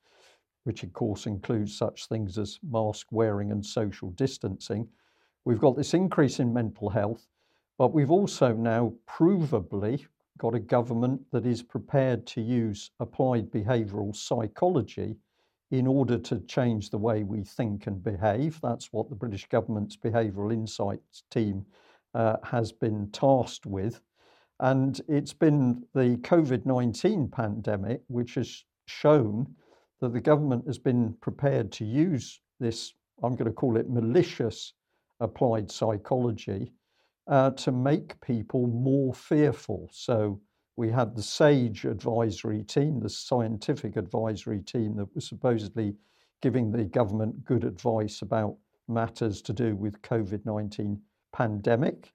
[0.65, 4.89] which of course includes such things as mask wearing and social distancing,
[5.45, 7.29] we've got this increase in mental health,
[7.79, 10.07] but we've also now provably
[10.39, 15.17] got a government that is prepared to use applied behavioral psychology
[15.71, 18.61] in order to change the way we think and behave.
[18.63, 21.65] That's what the British government's Behavioural Insights team
[22.15, 24.01] uh, has been tasked with.
[24.61, 29.55] And it's been the COVID 19 pandemic which has shown
[30.01, 34.73] that the government has been prepared to use this, I'm going to call it malicious
[35.21, 36.73] applied psychology,
[37.27, 39.89] uh, to make people more fearful.
[39.93, 40.41] So
[40.77, 45.95] we had the SAGE advisory team, the scientific advisory team that was supposedly
[46.43, 48.57] giving the government good advice about
[48.89, 50.99] matters to do with COVID-19
[51.33, 52.13] pandemic.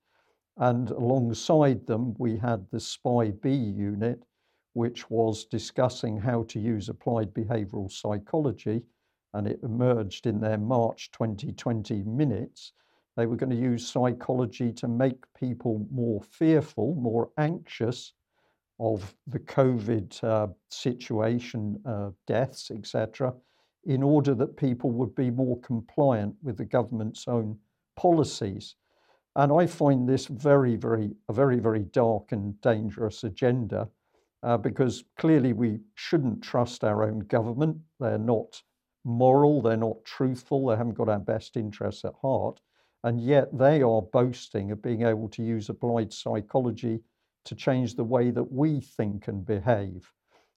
[0.58, 4.24] And alongside them, we had the SPY B unit,
[4.74, 8.84] which was discussing how to use applied behavioral psychology.
[9.34, 12.74] And it emerged in their March 2020 minutes.
[13.16, 18.14] They were going to use psychology to make people more fearful, more anxious,
[18.82, 23.32] of the COVID uh, situation, uh, deaths, etc.,
[23.86, 27.58] in order that people would be more compliant with the government's own
[27.96, 28.76] policies.
[29.36, 33.88] And I find this very, very, a very, very dark and dangerous agenda
[34.44, 37.78] uh, because clearly we shouldn't trust our own government.
[38.00, 38.62] They're not
[39.06, 42.60] moral, they're not truthful, they haven't got our best interests at heart.
[43.04, 47.00] And yet they are boasting of being able to use applied psychology
[47.46, 50.12] to change the way that we think and behave.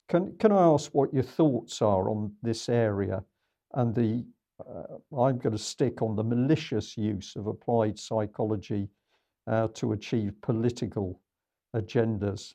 [0.08, 3.24] Can, can I ask what your thoughts are on this area
[3.72, 4.26] and the,
[4.60, 8.88] uh, I'm going to stick on the malicious use of applied psychology
[9.46, 11.20] uh, to achieve political
[11.74, 12.54] agendas?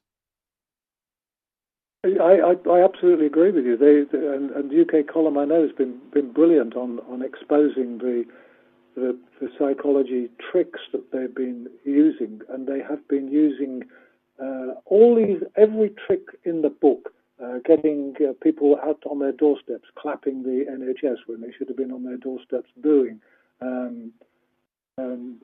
[2.05, 3.75] I, I, I, absolutely agree with you.
[3.75, 8.23] They, and, and UK Column, I know, has been been brilliant on, on exposing the,
[8.95, 13.83] the, the psychology tricks that they've been using, and they have been using
[14.41, 19.31] uh, all these, every trick in the book, uh, getting uh, people out on their
[19.31, 23.21] doorsteps, clapping the NHS when they should have been on their doorsteps booing.
[23.61, 24.11] Um,
[24.97, 25.37] um,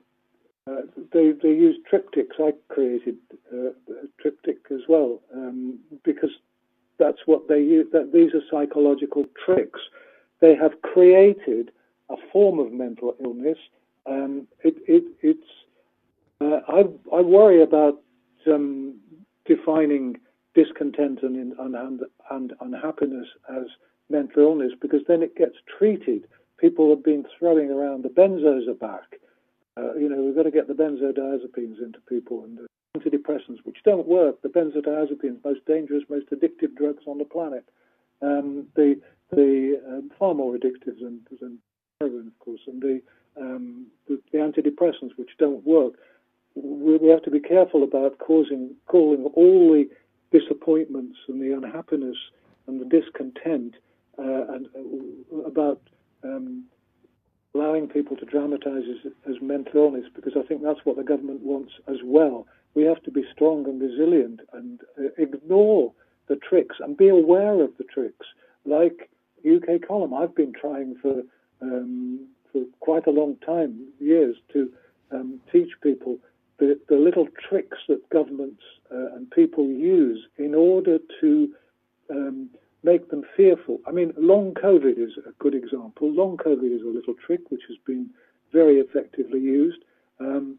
[0.68, 0.82] uh,
[1.12, 2.40] they, they use triptychs.
[2.40, 3.16] I created
[3.52, 6.30] uh, a triptych as well um, because
[6.98, 7.86] that's what they use.
[7.92, 9.80] That these are psychological tricks.
[10.40, 11.70] They have created
[12.10, 13.58] a form of mental illness.
[14.06, 15.48] Um, it, it, it's
[16.40, 16.84] uh, I,
[17.14, 18.02] I worry about
[18.46, 18.96] um,
[19.46, 20.18] defining
[20.56, 22.00] discontent and, and,
[22.30, 23.66] and, unhappiness as
[24.08, 26.26] mental illness because then it gets treated.
[26.58, 29.20] People have been throwing around the benzos are back.
[29.76, 32.58] Uh, you know, we've got to get the benzodiazepines into people and
[32.96, 34.40] antidepressants, which don't work.
[34.40, 37.64] The benzodiazepines, most dangerous, most addictive drugs on the planet.
[38.22, 38.98] Um, the
[39.30, 41.58] the um, far more addictive than, than
[42.00, 43.02] heroin, of course, and the,
[43.38, 45.94] um, the, the antidepressants, which don't work
[46.56, 49.88] we, we have to be careful about causing calling all the
[50.30, 52.16] disappointments and the unhappiness
[52.66, 53.74] and the discontent
[54.18, 55.80] uh, and uh, about
[56.24, 56.64] um,
[57.54, 61.40] allowing people to dramatize as, as mental illness because I think that's what the government
[61.42, 62.46] wants as well.
[62.74, 65.92] We have to be strong and resilient and uh, ignore
[66.28, 68.26] the tricks and be aware of the tricks.
[68.64, 69.10] Like
[69.46, 71.22] UK Column, I've been trying for
[71.62, 74.70] um, for quite a long time, years, to
[75.10, 76.18] um, teach people
[76.58, 81.52] the, the little tricks that governments uh, and people use in order to
[82.10, 82.48] um,
[82.82, 83.80] make them fearful.
[83.86, 86.10] I mean, long COVID is a good example.
[86.12, 88.10] Long COVID is a little trick which has been
[88.52, 89.82] very effectively used.
[90.20, 90.58] Um,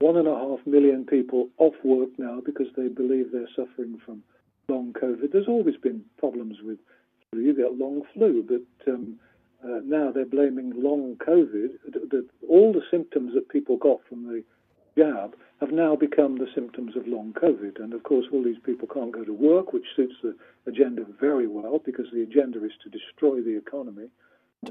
[0.00, 4.22] one and a half million people off work now because they believe they're suffering from
[4.68, 5.32] long COVID.
[5.32, 6.78] There's always been problems with
[7.30, 7.40] flu.
[7.40, 9.18] You get long flu, but um,
[9.62, 11.68] uh, now they're blaming long COVID.
[11.92, 14.42] The, the, all the symptoms that people got from the
[14.96, 17.82] jab have now become the symptoms of long COVID.
[17.82, 20.34] And of course, all these people can't go to work, which suits the
[20.66, 24.08] agenda very well because the agenda is to destroy the economy.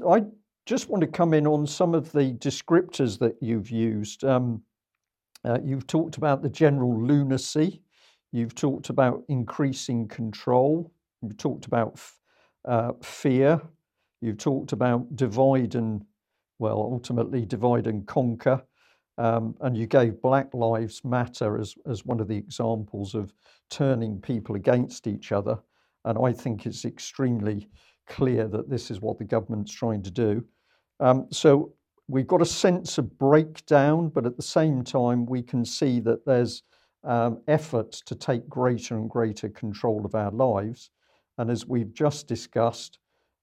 [0.08, 0.24] I
[0.66, 4.24] just want to come in on some of the descriptors that you've used.
[4.24, 4.62] Um,
[5.44, 7.82] uh, you've talked about the general lunacy.
[8.32, 10.92] You've talked about increasing control.
[11.22, 12.00] You've talked about
[12.64, 13.60] uh, fear.
[14.20, 16.04] You've talked about divide and,
[16.58, 18.62] well, ultimately divide and conquer.
[19.20, 23.34] Um, and you gave Black Lives Matter as, as one of the examples of
[23.68, 25.58] turning people against each other.
[26.06, 27.68] And I think it's extremely
[28.06, 30.42] clear that this is what the government's trying to do.
[31.00, 31.74] Um, so
[32.08, 36.24] we've got a sense of breakdown, but at the same time, we can see that
[36.24, 36.62] there's
[37.04, 40.88] um, efforts to take greater and greater control of our lives.
[41.36, 42.98] And as we've just discussed,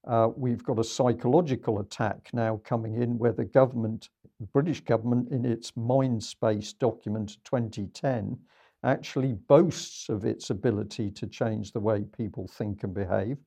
[0.07, 4.09] uh, we've got a psychological attack now coming in where the government,
[4.40, 8.38] the British government, in its Mindspace document 2010,
[8.84, 13.38] actually boasts of its ability to change the way people think and behave.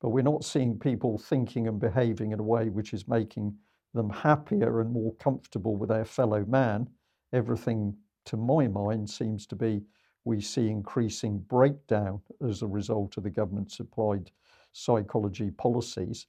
[0.00, 3.56] But we're not seeing people thinking and behaving in a way which is making
[3.94, 6.88] them happier and more comfortable with their fellow man.
[7.32, 9.82] Everything, to my mind, seems to be
[10.24, 14.30] we see increasing breakdown as a result of the government's applied
[14.72, 16.26] psychology policies.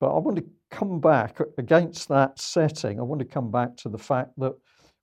[0.00, 3.00] But I want to come back against that setting.
[3.00, 4.54] I want to come back to the fact that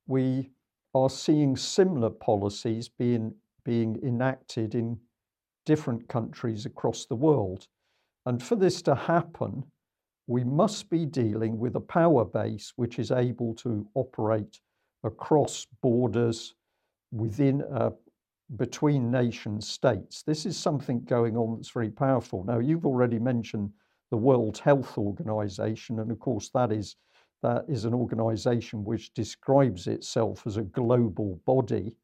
[0.08, 0.52] we
[0.94, 3.34] are seeing similar policies being,
[3.66, 4.98] being enacted in
[5.66, 7.68] different countries across the world.
[8.26, 9.64] And for this to happen,
[10.28, 14.60] we must be dealing with a power base which is able to operate
[15.04, 16.56] across borders
[17.12, 17.92] within uh,
[18.58, 20.24] between nation states.
[20.24, 22.44] This is something going on that's very powerful.
[22.44, 23.72] Now, you've already mentioned
[24.16, 26.96] the World Health Organization, and of course, that is
[27.44, 31.98] that is an organization which describes itself as a global body.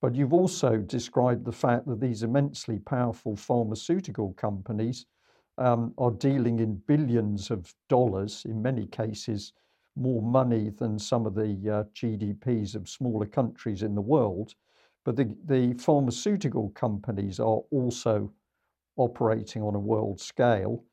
[0.00, 5.06] But you've also described the fact that these immensely powerful pharmaceutical companies
[5.58, 9.52] um, are dealing in billions of dollars, in many cases,
[9.96, 14.54] more money than some of the uh, GDPs of smaller countries in the world.
[15.04, 18.32] But the, the pharmaceutical companies are also
[18.96, 20.84] operating on a world scale.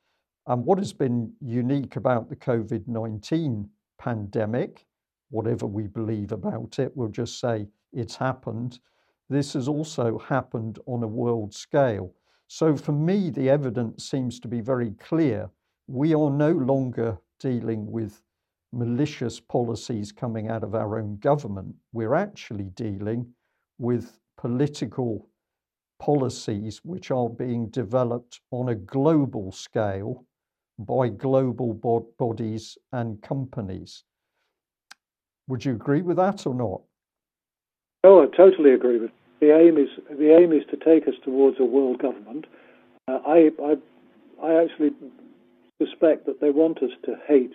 [0.50, 3.70] And what has been unique about the COVID 19
[4.00, 4.86] pandemic,
[5.30, 8.80] whatever we believe about it, we'll just say it's happened.
[9.30, 12.14] This has also happened on a world scale.
[12.48, 15.50] So for me, the evidence seems to be very clear.
[15.88, 18.22] We are no longer dealing with
[18.72, 21.76] malicious policies coming out of our own government.
[21.92, 23.34] We're actually dealing
[23.80, 25.28] with political
[26.00, 30.26] policies which are being developed on a global scale
[30.80, 34.04] by global bod- bodies and companies.
[35.48, 36.82] Would you agree with that or not?
[38.04, 41.60] Oh, I totally agree with the aim is the aim is to take us towards
[41.60, 42.46] a world government.
[43.08, 43.76] Uh, I, I,
[44.44, 44.92] I actually
[45.82, 47.54] suspect that they want us to hate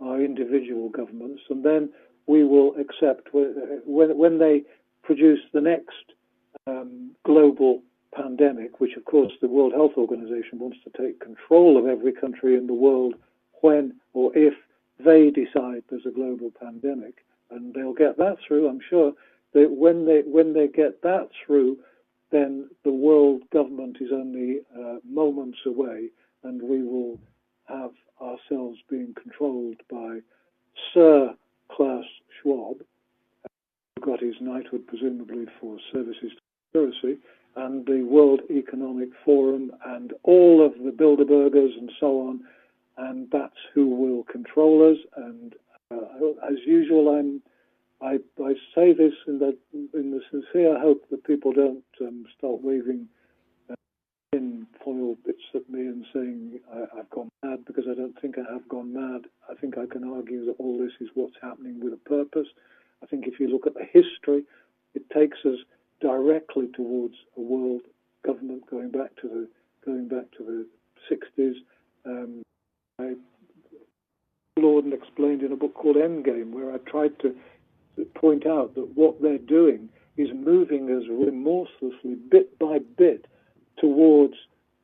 [0.00, 1.90] our individual governments, and then
[2.26, 4.62] we will accept when when they
[5.02, 6.12] produce the next
[6.66, 7.82] um, global
[8.14, 12.56] pandemic, which of course the World Health Organization wants to take control of every country
[12.56, 13.14] in the world
[13.60, 14.54] when or if
[14.98, 19.12] they decide there's a global pandemic, and they'll get that through, I'm sure.
[19.52, 21.78] That when they when they get that through,
[22.30, 26.10] then the world government is only uh, moments away,
[26.42, 27.18] and we will
[27.66, 30.18] have ourselves being controlled by
[30.92, 31.34] Sir
[31.70, 32.04] Klaus
[32.40, 32.78] Schwab,
[33.96, 36.40] who got his knighthood presumably for services to
[36.72, 37.20] conspiracy,
[37.56, 42.40] and the World Economic Forum, and all of the Bilderbergers and so on,
[42.96, 44.98] and that's who will control us.
[45.16, 45.54] And
[45.90, 47.42] uh, as usual, I'm
[48.04, 52.60] I, I say this in the, in the sincere hope that people don't um, start
[52.62, 53.08] waving
[53.70, 53.74] uh,
[54.84, 58.52] foil bits at me and saying I, have gone mad because I don't think I
[58.52, 59.22] have gone mad.
[59.50, 62.48] I think I can argue that all this is what's happening with a purpose.
[63.02, 64.44] I think if you look at the history,
[64.94, 65.58] it takes us
[66.00, 67.82] directly towards a world
[68.24, 69.48] government going back to the
[69.84, 70.66] going back to the
[71.10, 71.54] 60s.
[72.06, 72.42] Um,
[72.98, 73.14] I
[74.56, 77.34] explored and explained in a book called Endgame, where I tried to
[78.14, 83.26] point out that what they're doing is moving us remorselessly, bit by bit,
[83.78, 84.34] towards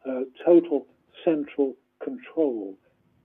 [0.09, 0.87] uh, total
[1.25, 2.77] central control.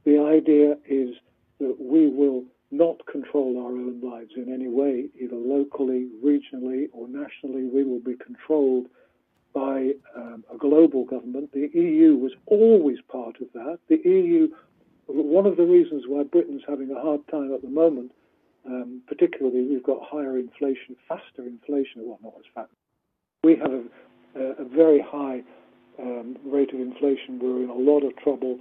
[0.06, 1.16] The idea is
[1.60, 7.08] that we will not control our own lives in any way, either locally, regionally, or
[7.08, 7.64] nationally.
[7.66, 8.88] We will be controlled
[9.54, 11.52] by um, a global government.
[11.54, 13.80] The EU was always part of that.
[13.88, 14.50] The EU,
[15.08, 18.12] one of the reasons why Britain's having a hard time at the moment
[18.66, 22.02] Um, particularly, we've got higher inflation, faster inflation.
[22.04, 22.72] Well, not as fast.
[23.44, 23.72] We have
[24.36, 25.44] a, a very high
[26.00, 27.40] um, rate of inflation.
[27.40, 28.60] We're in a lot of trouble,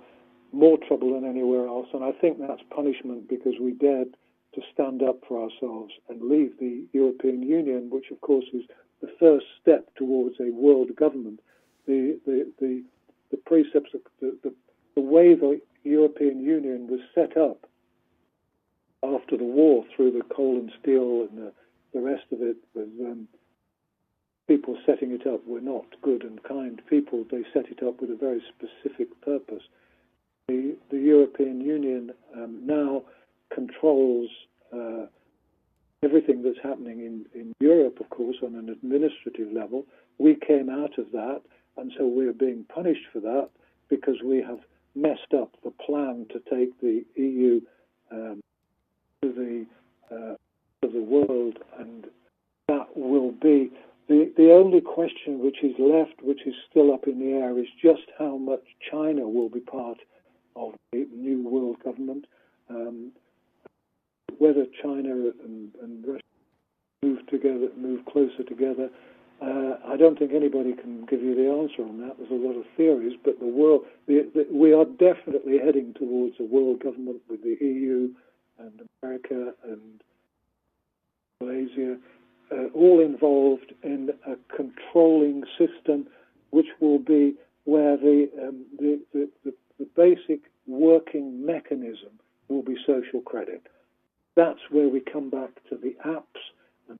[0.55, 1.89] more trouble than anywhere else.
[1.93, 4.16] And I think that's punishment because we dared
[4.55, 8.62] to stand up for ourselves and leave the European Union, which, of course, is
[9.01, 11.40] the first step towards a world government.
[11.86, 12.82] The, the, the,
[13.31, 13.90] the precepts,
[14.20, 14.55] the, the,
[14.94, 17.66] the way the European Union was set up
[19.02, 21.52] after the war through the coal and steel and the,
[21.93, 23.28] the rest of it was um,
[24.48, 27.24] people setting it up were not good and kind people.
[27.31, 29.62] They set it up with a very specific purpose.
[30.49, 33.03] The, the European Union um, now
[33.53, 34.29] controls
[34.73, 35.07] uh,
[36.03, 39.87] everything that's happening in, in Europe, of course, on an administrative level.
[40.19, 41.41] We came out of that,
[41.79, 43.49] and so we're being punished for that
[43.89, 44.61] because we have
[44.95, 47.61] messed up the plan to take the EU
[48.12, 48.41] um,
[49.23, 49.66] to the
[50.15, 50.35] uh,
[50.83, 52.07] to the world, and
[52.69, 53.71] that will be
[54.09, 57.66] the the only question which is left, which is still up in the air, is
[57.81, 59.99] just how much China will be part
[60.56, 62.26] of the new world government.
[62.68, 63.12] Um,
[64.39, 66.22] whether China and, and Russia
[67.02, 68.90] move together, move closer together,
[69.43, 72.16] uh, I don't think anybody can give you the answer on that.
[72.18, 76.36] There's a lot of theories, but the world, the, the, we are definitely heading towards
[76.40, 78.10] a world government with the EU
[78.59, 80.02] and America and
[81.40, 81.98] Malaysia,
[82.52, 86.06] uh, all involved in a controlling system,
[86.51, 92.76] which will be where the, um, the, the, the, the basic working mechanism will be
[92.86, 93.62] social credit.
[94.36, 96.42] That's where we come back to the apps
[96.88, 96.98] and,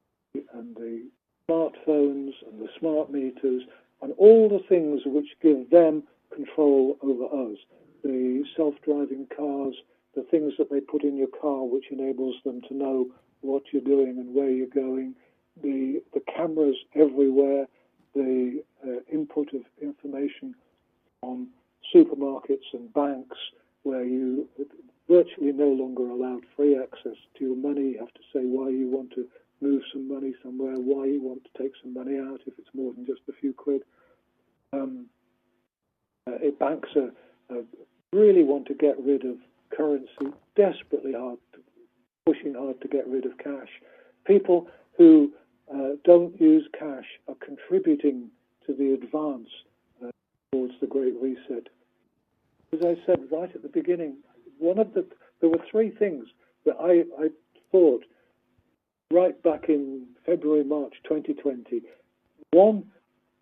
[0.53, 1.03] and the
[1.49, 3.63] smartphones and the smart meters
[4.03, 6.03] and all the things which give them
[6.35, 7.59] control over us.
[8.03, 9.75] The self-driving cars,
[10.15, 13.07] the things that they put in your car which enables them to know
[13.41, 15.15] what you're doing and where you're going,
[15.63, 17.67] the, the cameras everywhere,
[18.15, 20.55] the uh, input of information
[21.23, 21.49] on
[21.95, 23.37] supermarkets and banks
[23.83, 24.49] where you
[25.09, 27.93] virtually no longer allowed free access to your money.
[27.93, 29.27] You have to say why you want to
[29.61, 32.93] move some money somewhere, why you want to take some money out if it's more
[32.93, 33.83] than just a few quid.
[34.73, 35.07] Um,
[36.27, 37.13] uh, banks are,
[37.51, 37.63] uh,
[38.13, 39.37] really want to get rid of
[39.77, 41.61] currency, desperately hard, to,
[42.27, 43.69] pushing hard to get rid of cash.
[44.27, 45.33] People who
[45.73, 48.31] uh, don't use cash are contributing
[48.67, 49.49] to the advance
[50.55, 51.69] towards the Great Reset.
[52.73, 54.19] As I said right at the beginning,
[54.59, 55.05] one of the
[55.41, 56.27] there were three things
[56.65, 57.29] that I, I
[57.73, 58.05] thought
[59.11, 61.83] right back in February, March 2020.
[62.53, 62.85] One,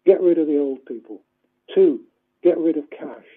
[0.06, 1.20] get rid of the old people.
[1.74, 2.00] Two,
[2.42, 3.28] get rid of cash.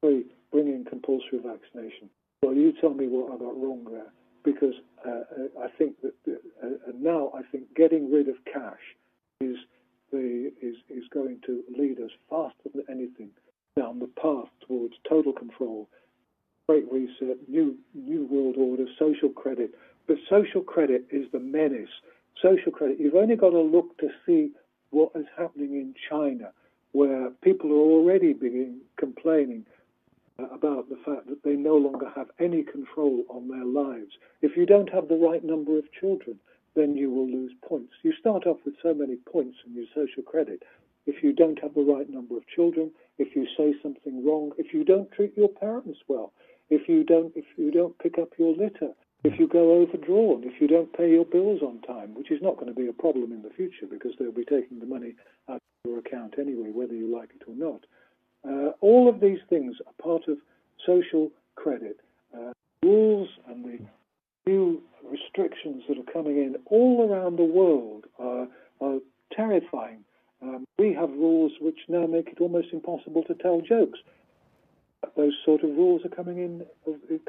[0.00, 2.08] Three, bring in compulsory vaccination.
[2.42, 4.12] Well, you tell me what I got wrong there,
[4.44, 4.74] because
[5.04, 6.14] uh, I think that
[6.62, 8.78] uh, now I think getting rid of cash
[9.40, 9.56] is
[10.10, 13.30] the is is going to lead us faster than anything
[13.76, 15.88] down the path towards total control,
[16.68, 19.74] great reset, new new world order, social credit,
[20.06, 21.90] but social credit is the menace.
[22.42, 24.50] Social credit, you've only got to look to see
[24.90, 26.52] what is happening in China,
[26.92, 29.66] where people are already beginning complaining
[30.38, 34.12] uh, about the fact that they no longer have any control on their lives.
[34.42, 36.38] If you don't have the right number of children,
[36.74, 37.92] then you will lose points.
[38.02, 40.62] You start off with so many points in your social credit.
[41.06, 44.72] If you don't have the right number of children, if you say something wrong, if
[44.72, 46.32] you don't treat your parents well,
[46.68, 48.92] if you don't if you don't pick up your litter,
[49.24, 52.56] if you go overdrawn, if you don't pay your bills on time, which is not
[52.56, 55.14] going to be a problem in the future because they'll be taking the money
[55.48, 57.84] out of your account anyway, whether you like it or not.
[58.48, 60.38] Uh, all of these things are part of
[60.86, 62.00] social credit.
[62.34, 62.52] Uh,
[62.82, 63.78] rules and the
[64.46, 68.46] new restrictions that are coming in all around the world are,
[68.80, 68.98] are
[69.32, 70.04] terrifying.
[70.42, 73.98] Um, we have rules which now make it almost impossible to tell jokes
[75.16, 76.64] those sort of rules are coming in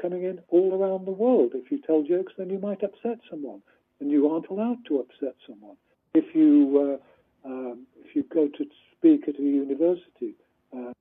[0.00, 1.52] coming in all around the world.
[1.54, 3.62] If you tell jokes, then you might upset someone,
[4.00, 5.76] and you aren't allowed to upset someone.
[6.14, 6.98] If you
[7.44, 8.64] uh, um, if you go to
[8.96, 10.34] speak at a university,
[10.76, 10.92] uh,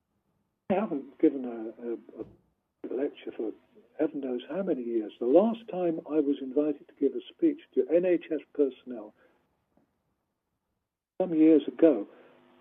[0.69, 3.51] I haven't given a, a, a lecture for
[4.01, 5.11] heaven knows how many years.
[5.19, 9.13] The last time I was invited to give a speech to NHS personnel
[11.21, 12.07] some years ago,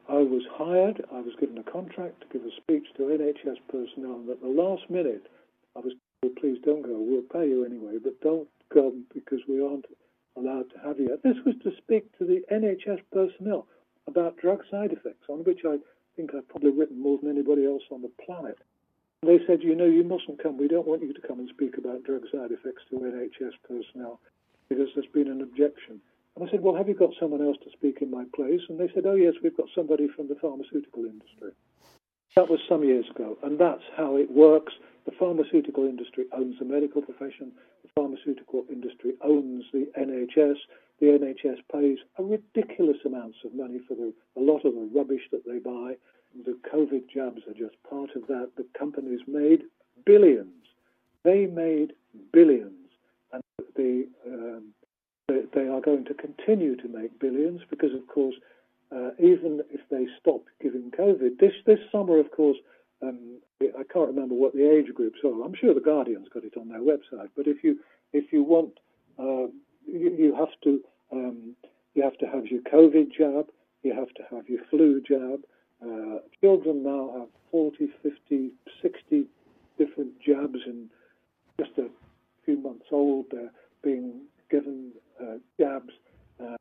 [0.07, 4.17] I was hired, I was given a contract to give a speech to NHS personnel,
[4.17, 5.29] and at the last minute,
[5.75, 9.63] I was told, please don't go, we'll pay you anyway, but don't go because we
[9.63, 9.87] aren't
[10.37, 11.17] allowed to have you.
[11.25, 13.67] This was to speak to the NHS personnel
[14.07, 15.79] about drug side effects, on which I
[16.17, 18.59] think I've probably written more than anybody else on the planet.
[19.23, 20.57] They said, you know, you mustn't come.
[20.57, 24.19] We don't want you to come and speak about drug side effects to NHS personnel.
[24.71, 26.01] because there's been an objection.
[26.37, 28.61] And I said, Well, have you got someone else to speak in my place?
[28.69, 31.53] And they said, Oh, yes, we've got somebody from the pharmaceutical industry.
[32.37, 34.73] That was some years ago, and that's how it works.
[35.05, 37.51] The pharmaceutical industry owns the medical profession,
[37.83, 40.57] the pharmaceutical industry owns the NHS.
[41.01, 45.23] The NHS pays a ridiculous amounts of money for the, a lot of the rubbish
[45.33, 45.95] that they buy.
[46.45, 48.51] The COVID jabs are just part of that.
[48.57, 49.63] The companies made
[50.05, 50.55] billions.
[51.25, 51.93] They made
[52.33, 52.89] billions,
[53.33, 53.43] and
[53.77, 54.73] the um,
[55.29, 58.35] they, are going to continue to make billions because, of course,
[58.95, 62.57] uh, even if they stop giving COVID, this this summer, of course,
[63.03, 65.45] um, I can't remember what the age groups are.
[65.45, 67.29] I'm sure the Guardian's got it on their website.
[67.37, 67.79] But if you
[68.13, 68.79] if you want,
[69.19, 69.47] uh,
[69.87, 70.81] you, you, have to
[71.13, 71.55] um,
[71.95, 73.47] you have to have your COVID jab,
[73.83, 75.41] you have to have your flu jab.
[75.83, 78.51] Uh, children now have 40, 50,
[78.83, 79.25] 60
[79.79, 80.91] different jabs in
[81.59, 81.89] just a
[82.45, 83.27] few months old.
[83.31, 83.51] They're
[83.83, 85.93] being given uh, jabs.
[86.41, 86.57] Uh,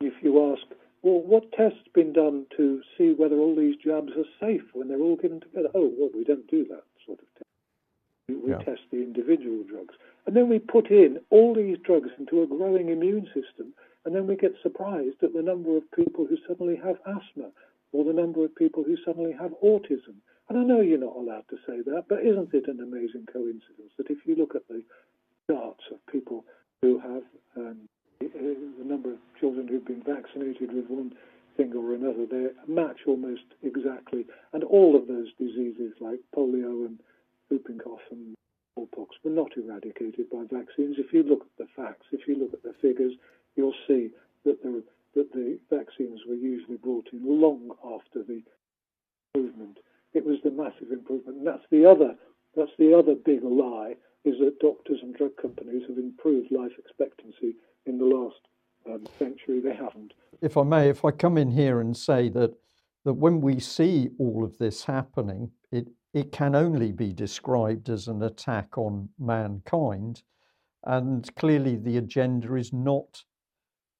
[0.00, 0.66] if you ask
[1.04, 5.00] well, what tests been done to see whether all these jabs are safe when they're
[5.00, 5.68] all given together?
[5.74, 7.44] Oh, well, we don't do that sort of test.
[8.26, 8.64] We, we yeah.
[8.64, 9.94] test the individual drugs.
[10.26, 13.74] And then we put in all these drugs into a growing immune system,
[14.06, 17.52] and then we get surprised at the number of people who suddenly have asthma
[17.94, 20.18] or the number of people who suddenly have autism.
[20.48, 23.94] And I know you're not allowed to say that, but isn't it an amazing coincidence
[23.96, 24.82] that if you look at the
[25.48, 26.44] charts of people
[26.82, 27.22] who have
[27.56, 27.88] um,
[28.20, 31.12] the number of children who've been vaccinated with one
[31.56, 34.26] thing or another, they match almost exactly.
[34.52, 36.98] And all of those diseases like polio and
[37.48, 38.34] whooping cough and
[38.74, 40.96] smallpox were not eradicated by vaccines.
[40.98, 43.12] If you look at the facts, if you look at the figures,
[43.54, 44.10] you'll see
[44.44, 44.82] that the,
[45.14, 48.42] that the vaccines were usually brought in long after the
[49.34, 49.78] improvement.
[50.12, 52.16] It was the massive improvement, and that's the other
[52.56, 57.56] that's the other big lie is that doctors and drug companies have improved life expectancy
[57.84, 58.40] in the last
[58.88, 59.60] um, century.
[59.60, 60.14] They haven't.
[60.40, 62.54] If I may, if I come in here and say that
[63.04, 68.06] that when we see all of this happening, it it can only be described as
[68.08, 70.22] an attack on mankind,
[70.84, 73.24] and clearly the agenda is not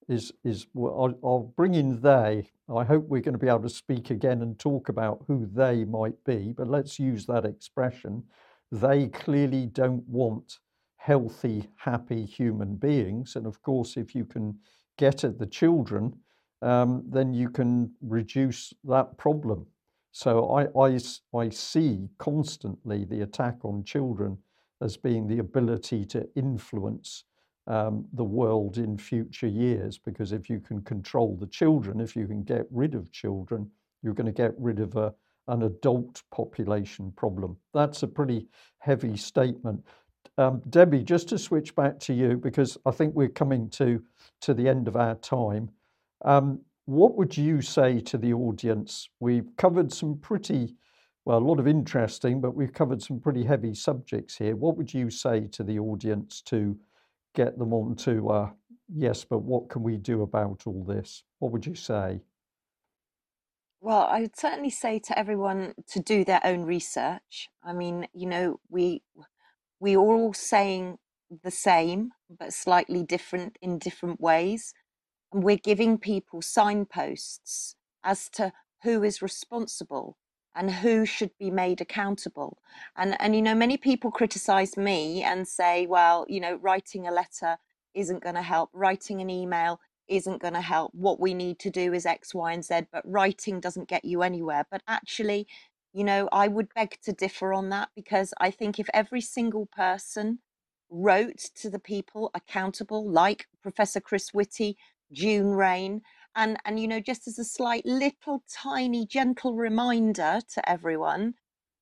[0.08, 2.50] is is well, I'll, I'll bring in they.
[2.74, 5.84] I hope we're going to be able to speak again and talk about who they
[5.84, 8.24] might be, but let's use that expression.
[8.72, 10.58] They clearly don't want
[10.96, 13.36] healthy, happy human beings.
[13.36, 14.58] And of course, if you can
[14.96, 16.14] get at the children,
[16.62, 19.66] um, then you can reduce that problem.
[20.12, 20.98] So I, I,
[21.36, 24.38] I see constantly the attack on children
[24.80, 27.24] as being the ability to influence
[27.66, 29.98] um, the world in future years.
[29.98, 33.70] Because if you can control the children, if you can get rid of children,
[34.02, 35.14] you're going to get rid of a,
[35.48, 37.56] an adult population problem.
[37.72, 39.84] That's a pretty heavy statement.
[40.36, 44.02] Um, Debbie, just to switch back to you, because I think we're coming to,
[44.40, 45.70] to the end of our time.
[46.24, 49.08] Um, what would you say to the audience?
[49.20, 50.74] We've covered some pretty,
[51.24, 54.56] well, a lot of interesting, but we've covered some pretty heavy subjects here.
[54.56, 56.76] What would you say to the audience to
[57.34, 58.50] get them on to, uh,
[58.88, 61.24] yes, but what can we do about all this?
[61.38, 62.20] What would you say?
[63.80, 67.50] Well, I would certainly say to everyone to do their own research.
[67.62, 69.02] I mean, you know, we
[69.78, 70.98] we're all saying
[71.42, 74.72] the same, but slightly different in different ways.
[75.32, 78.52] And we're giving people signposts as to
[78.84, 80.16] who is responsible
[80.54, 82.58] and who should be made accountable.
[82.96, 87.12] And, and you know, many people criticize me and say, well, you know, writing a
[87.12, 87.58] letter
[87.94, 90.92] isn't going to help, writing an email isn't going to help.
[90.94, 94.22] What we need to do is X, Y, and Z, but writing doesn't get you
[94.22, 94.66] anywhere.
[94.70, 95.46] But actually,
[95.92, 99.66] you know, I would beg to differ on that because I think if every single
[99.66, 100.40] person
[100.90, 104.76] wrote to the people accountable, like Professor Chris Whitty,
[105.12, 106.02] June Raine,
[106.36, 111.34] and and you know, just as a slight little tiny gentle reminder to everyone,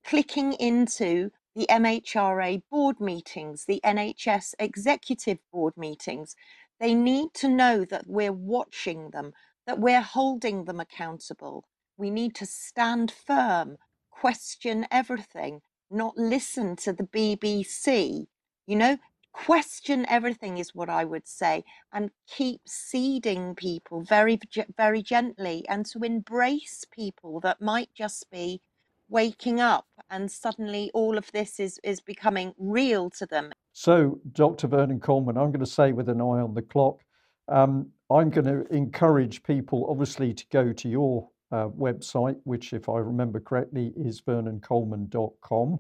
[0.05, 6.35] clicking into the MHRA board meetings, the NHS executive board meetings,
[6.81, 9.33] they need to know that we're watching them,
[9.67, 11.65] that we're holding them accountable.
[11.97, 13.77] We need to stand firm
[14.11, 15.61] question everything,
[15.91, 18.27] not listen to the BBC.
[18.67, 18.99] You know,
[19.33, 24.39] question everything is what I would say, and keep seeding people very,
[24.77, 28.61] very gently, and to embrace people that might just be
[29.09, 33.53] waking up and suddenly all of this is is becoming real to them.
[33.73, 34.69] So, Dr.
[34.69, 37.01] Vernon Coleman, I'm going to say with an eye on the clock,
[37.49, 42.89] um, I'm going to encourage people, obviously, to go to your uh, website, which, if
[42.89, 45.79] I remember correctly, is vernoncoleman.com.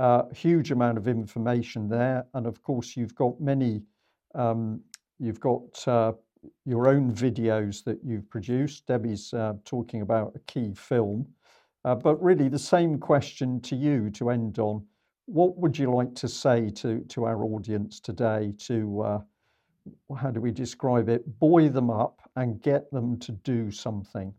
[0.00, 2.24] Uh, huge amount of information there.
[2.32, 3.82] And of course, you've got many
[4.34, 4.80] um,
[5.18, 6.12] you've got uh,
[6.64, 8.86] your own videos that you've produced.
[8.86, 11.26] Debbie's uh, talking about a key film.
[11.84, 14.82] Uh, but really, the same question to you to end on.
[15.26, 19.20] What would you like to say to, to our audience today to, uh,
[20.16, 24.32] how do we describe it, buoy them up and get them to do something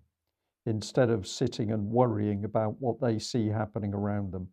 [0.66, 4.48] instead of sitting and worrying about what they see happening around them?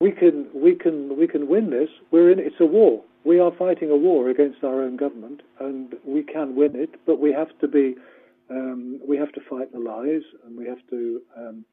[0.00, 1.88] We can, we can, we can win this.
[2.10, 2.38] We're in.
[2.38, 3.02] It's a war.
[3.24, 6.90] We are fighting a war against our own government, and we can win it.
[7.06, 7.94] But we have to be
[8.50, 11.64] um, we have to fight the lies and we have to um,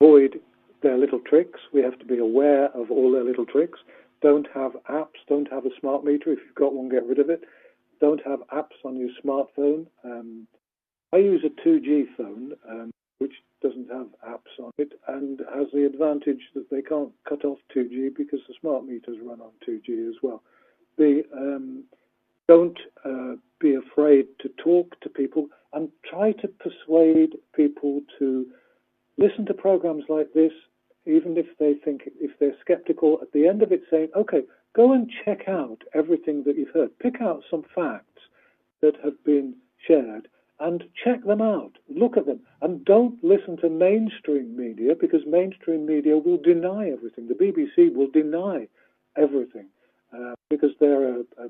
[0.00, 0.40] avoid
[0.82, 1.60] their little tricks.
[1.72, 3.78] We have to be aware of all their little tricks.
[4.22, 5.20] Don't have apps.
[5.28, 6.32] Don't have a smart meter.
[6.32, 7.42] If you've got one, get rid of it.
[8.00, 9.86] Don't have apps on your smartphone.
[10.04, 10.46] Um,
[11.12, 12.90] I use a 2G phone, um,
[13.20, 17.58] which doesn't have apps on it and has the advantage that they can't cut off
[17.76, 20.42] 2G because the smart meters run on 2G as well.
[20.96, 21.84] The um,
[22.48, 28.46] don't uh, be afraid to talk to people and try to persuade people to
[29.18, 30.52] listen to programs like this,
[31.06, 34.42] even if they think, if they're skeptical, at the end of it saying, okay,
[34.74, 36.98] go and check out everything that you've heard.
[36.98, 38.06] Pick out some facts
[38.80, 39.54] that have been
[39.86, 40.26] shared
[40.60, 41.72] and check them out.
[41.88, 42.40] Look at them.
[42.60, 47.28] And don't listen to mainstream media because mainstream media will deny everything.
[47.28, 48.68] The BBC will deny
[49.16, 49.66] everything.
[50.12, 51.46] Uh, because they're a, a,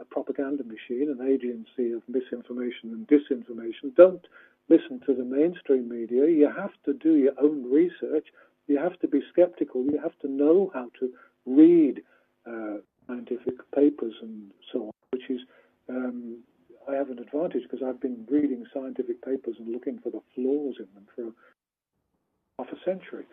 [0.00, 3.94] a, propaganda machine, an agency of misinformation and disinformation.
[3.96, 4.26] Don't
[4.68, 6.28] listen to the mainstream media.
[6.28, 8.26] You have to do your own research.
[8.66, 9.86] You have to be skeptical.
[9.86, 11.10] You have to know how to
[11.46, 12.02] read
[12.46, 15.40] uh, scientific papers and so on, which is,
[15.88, 16.36] um,
[16.88, 20.76] I have an advantage because I've been reading scientific papers and looking for the flaws
[20.78, 21.32] in them for
[22.58, 23.24] half a century.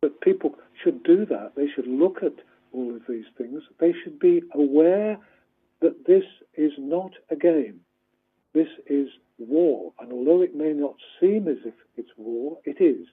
[0.00, 1.52] But people should do that.
[1.56, 2.34] They should look at
[2.72, 5.18] all of these things, they should be aware
[5.80, 6.24] that this
[6.56, 7.80] is not a game.
[8.52, 9.08] This is
[9.38, 9.92] war.
[10.00, 13.06] And although it may not seem as if it's war, it is.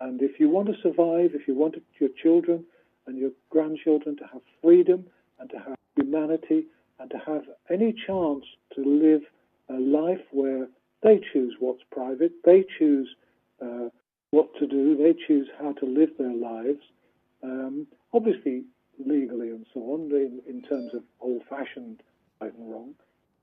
[0.00, 2.64] And if you want to survive, if you want your children
[3.06, 5.06] and your grandchildren to have freedom
[5.40, 6.66] and to have humanity
[7.00, 8.44] and to have any chance
[8.74, 9.22] to live
[9.70, 10.68] a life where
[11.02, 13.08] they choose what's private, they choose
[13.62, 13.88] uh,
[14.30, 16.80] what to do, they choose how to live their lives.
[17.42, 18.64] Um, obviously,
[19.04, 22.02] legally and so on, in, in terms of old fashioned
[22.40, 22.94] right and wrong,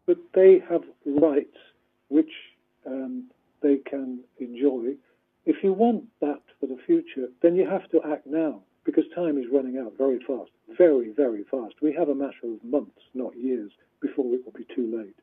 [0.06, 1.58] but they have rights
[2.10, 2.32] which
[2.86, 3.26] um,
[3.62, 4.94] they can enjoy.
[5.46, 9.38] If you want that for the future, then you have to act now because time
[9.38, 11.76] is running out very fast, very, very fast.
[11.82, 13.72] We have a matter of months, not years,
[14.02, 15.16] before it will be too late.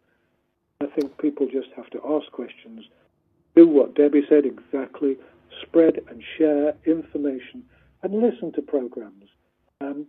[0.83, 2.85] I think people just have to ask questions,
[3.55, 5.17] do what Debbie said exactly,
[5.63, 7.63] spread and share information,
[8.03, 9.27] and listen to programs.
[9.81, 10.07] Um,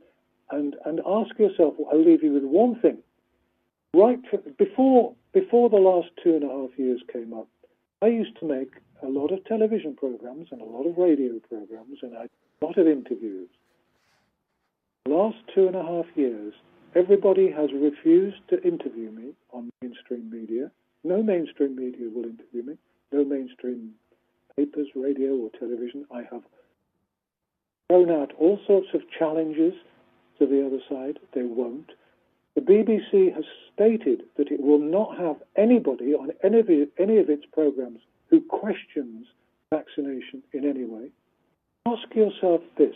[0.52, 2.98] and, and ask yourself, I'll leave you with one thing.
[3.94, 4.20] Right
[4.58, 7.48] before, before the last two and a half years came up,
[8.02, 8.72] I used to make
[9.02, 12.28] a lot of television programs and a lot of radio programs and a
[12.66, 13.50] lot of interviews.
[15.08, 16.54] Last two and a half years,
[16.96, 20.72] everybody has refused to interview me on mainstream media.
[21.04, 22.78] No mainstream media will interview me.
[23.12, 23.92] No mainstream
[24.56, 26.06] papers, radio, or television.
[26.14, 26.44] I have
[27.88, 29.74] thrown out all sorts of challenges
[30.40, 31.20] to the other side.
[31.34, 31.92] They won't.
[32.56, 37.18] The BBC has stated that it will not have anybody on any of, it, any
[37.18, 38.00] of its programs
[38.30, 39.26] who questions
[39.72, 41.10] vaccination in any way.
[41.88, 42.96] Ask yourself this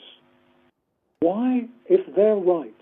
[1.20, 2.77] why, if they're right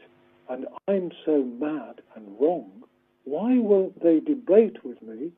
[0.50, 2.84] and I'm so mad and wrong,
[3.24, 5.32] why won't they debate with me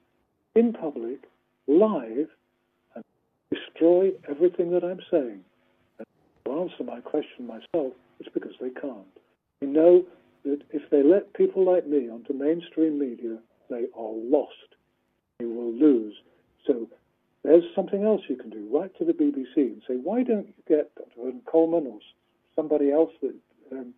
[0.55, 1.23] in public,
[1.67, 2.27] live,
[2.95, 3.03] and
[3.51, 5.41] destroy everything that I'm saying?
[5.99, 6.07] And
[6.45, 9.07] to answer my question myself, it's because they can't.
[9.61, 10.03] We know
[10.43, 13.37] that if they let people like me onto mainstream media,
[13.69, 14.75] they are lost.
[15.39, 16.15] They will lose.
[16.65, 16.87] So
[17.43, 18.67] there's something else you can do.
[18.71, 21.31] Write to the BBC and say, why don't you get Dr.
[21.45, 21.99] Coleman or
[22.55, 23.35] somebody else that
[23.71, 23.93] um,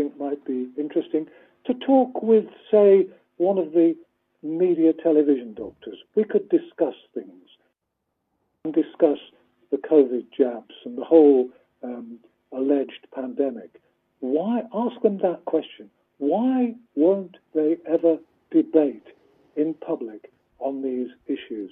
[0.00, 1.26] think might be interesting
[1.66, 3.06] to talk with, say,
[3.36, 3.94] one of the
[4.42, 5.98] media television doctors.
[6.14, 7.48] We could discuss things
[8.64, 9.18] and discuss
[9.70, 11.50] the COVID jabs and the whole
[11.82, 12.18] um,
[12.52, 13.80] alleged pandemic.
[14.20, 15.90] Why ask them that question?
[16.18, 18.18] Why won't they ever
[18.50, 19.06] debate
[19.56, 21.70] in public on these issues?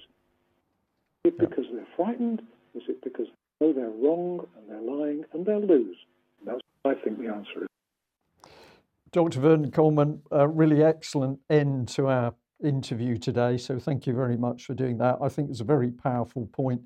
[1.25, 2.43] Is it because they're frightened?
[2.75, 3.27] Is it because
[3.61, 5.97] they know they're wrong and they're lying and they'll lose?
[6.45, 7.69] That's what I think the answer is.
[9.13, 9.41] Dr.
[9.41, 13.57] Vernon Coleman, a really excellent end to our interview today.
[13.57, 15.19] So thank you very much for doing that.
[15.23, 16.83] I think it's a very powerful point.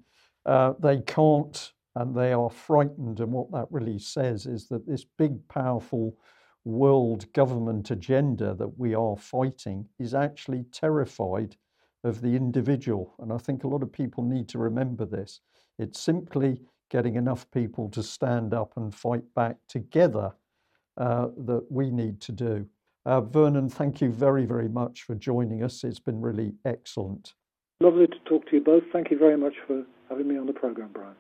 [0.46, 3.20] Uh, they can't and they are frightened.
[3.20, 6.16] And what that really says is that this big, powerful
[6.64, 11.56] world government agenda that we are fighting is actually terrified
[12.04, 13.14] of the individual.
[13.18, 15.40] And I think a lot of people need to remember this.
[15.78, 20.32] It's simply getting enough people to stand up and fight back together
[20.96, 22.66] uh, that we need to do.
[23.04, 25.82] Uh, Vernon, thank you very, very much for joining us.
[25.82, 27.34] It's been really excellent.
[27.80, 28.84] Lovely to talk to you both.
[28.92, 31.16] Thank you very much for having me on the program, Brian.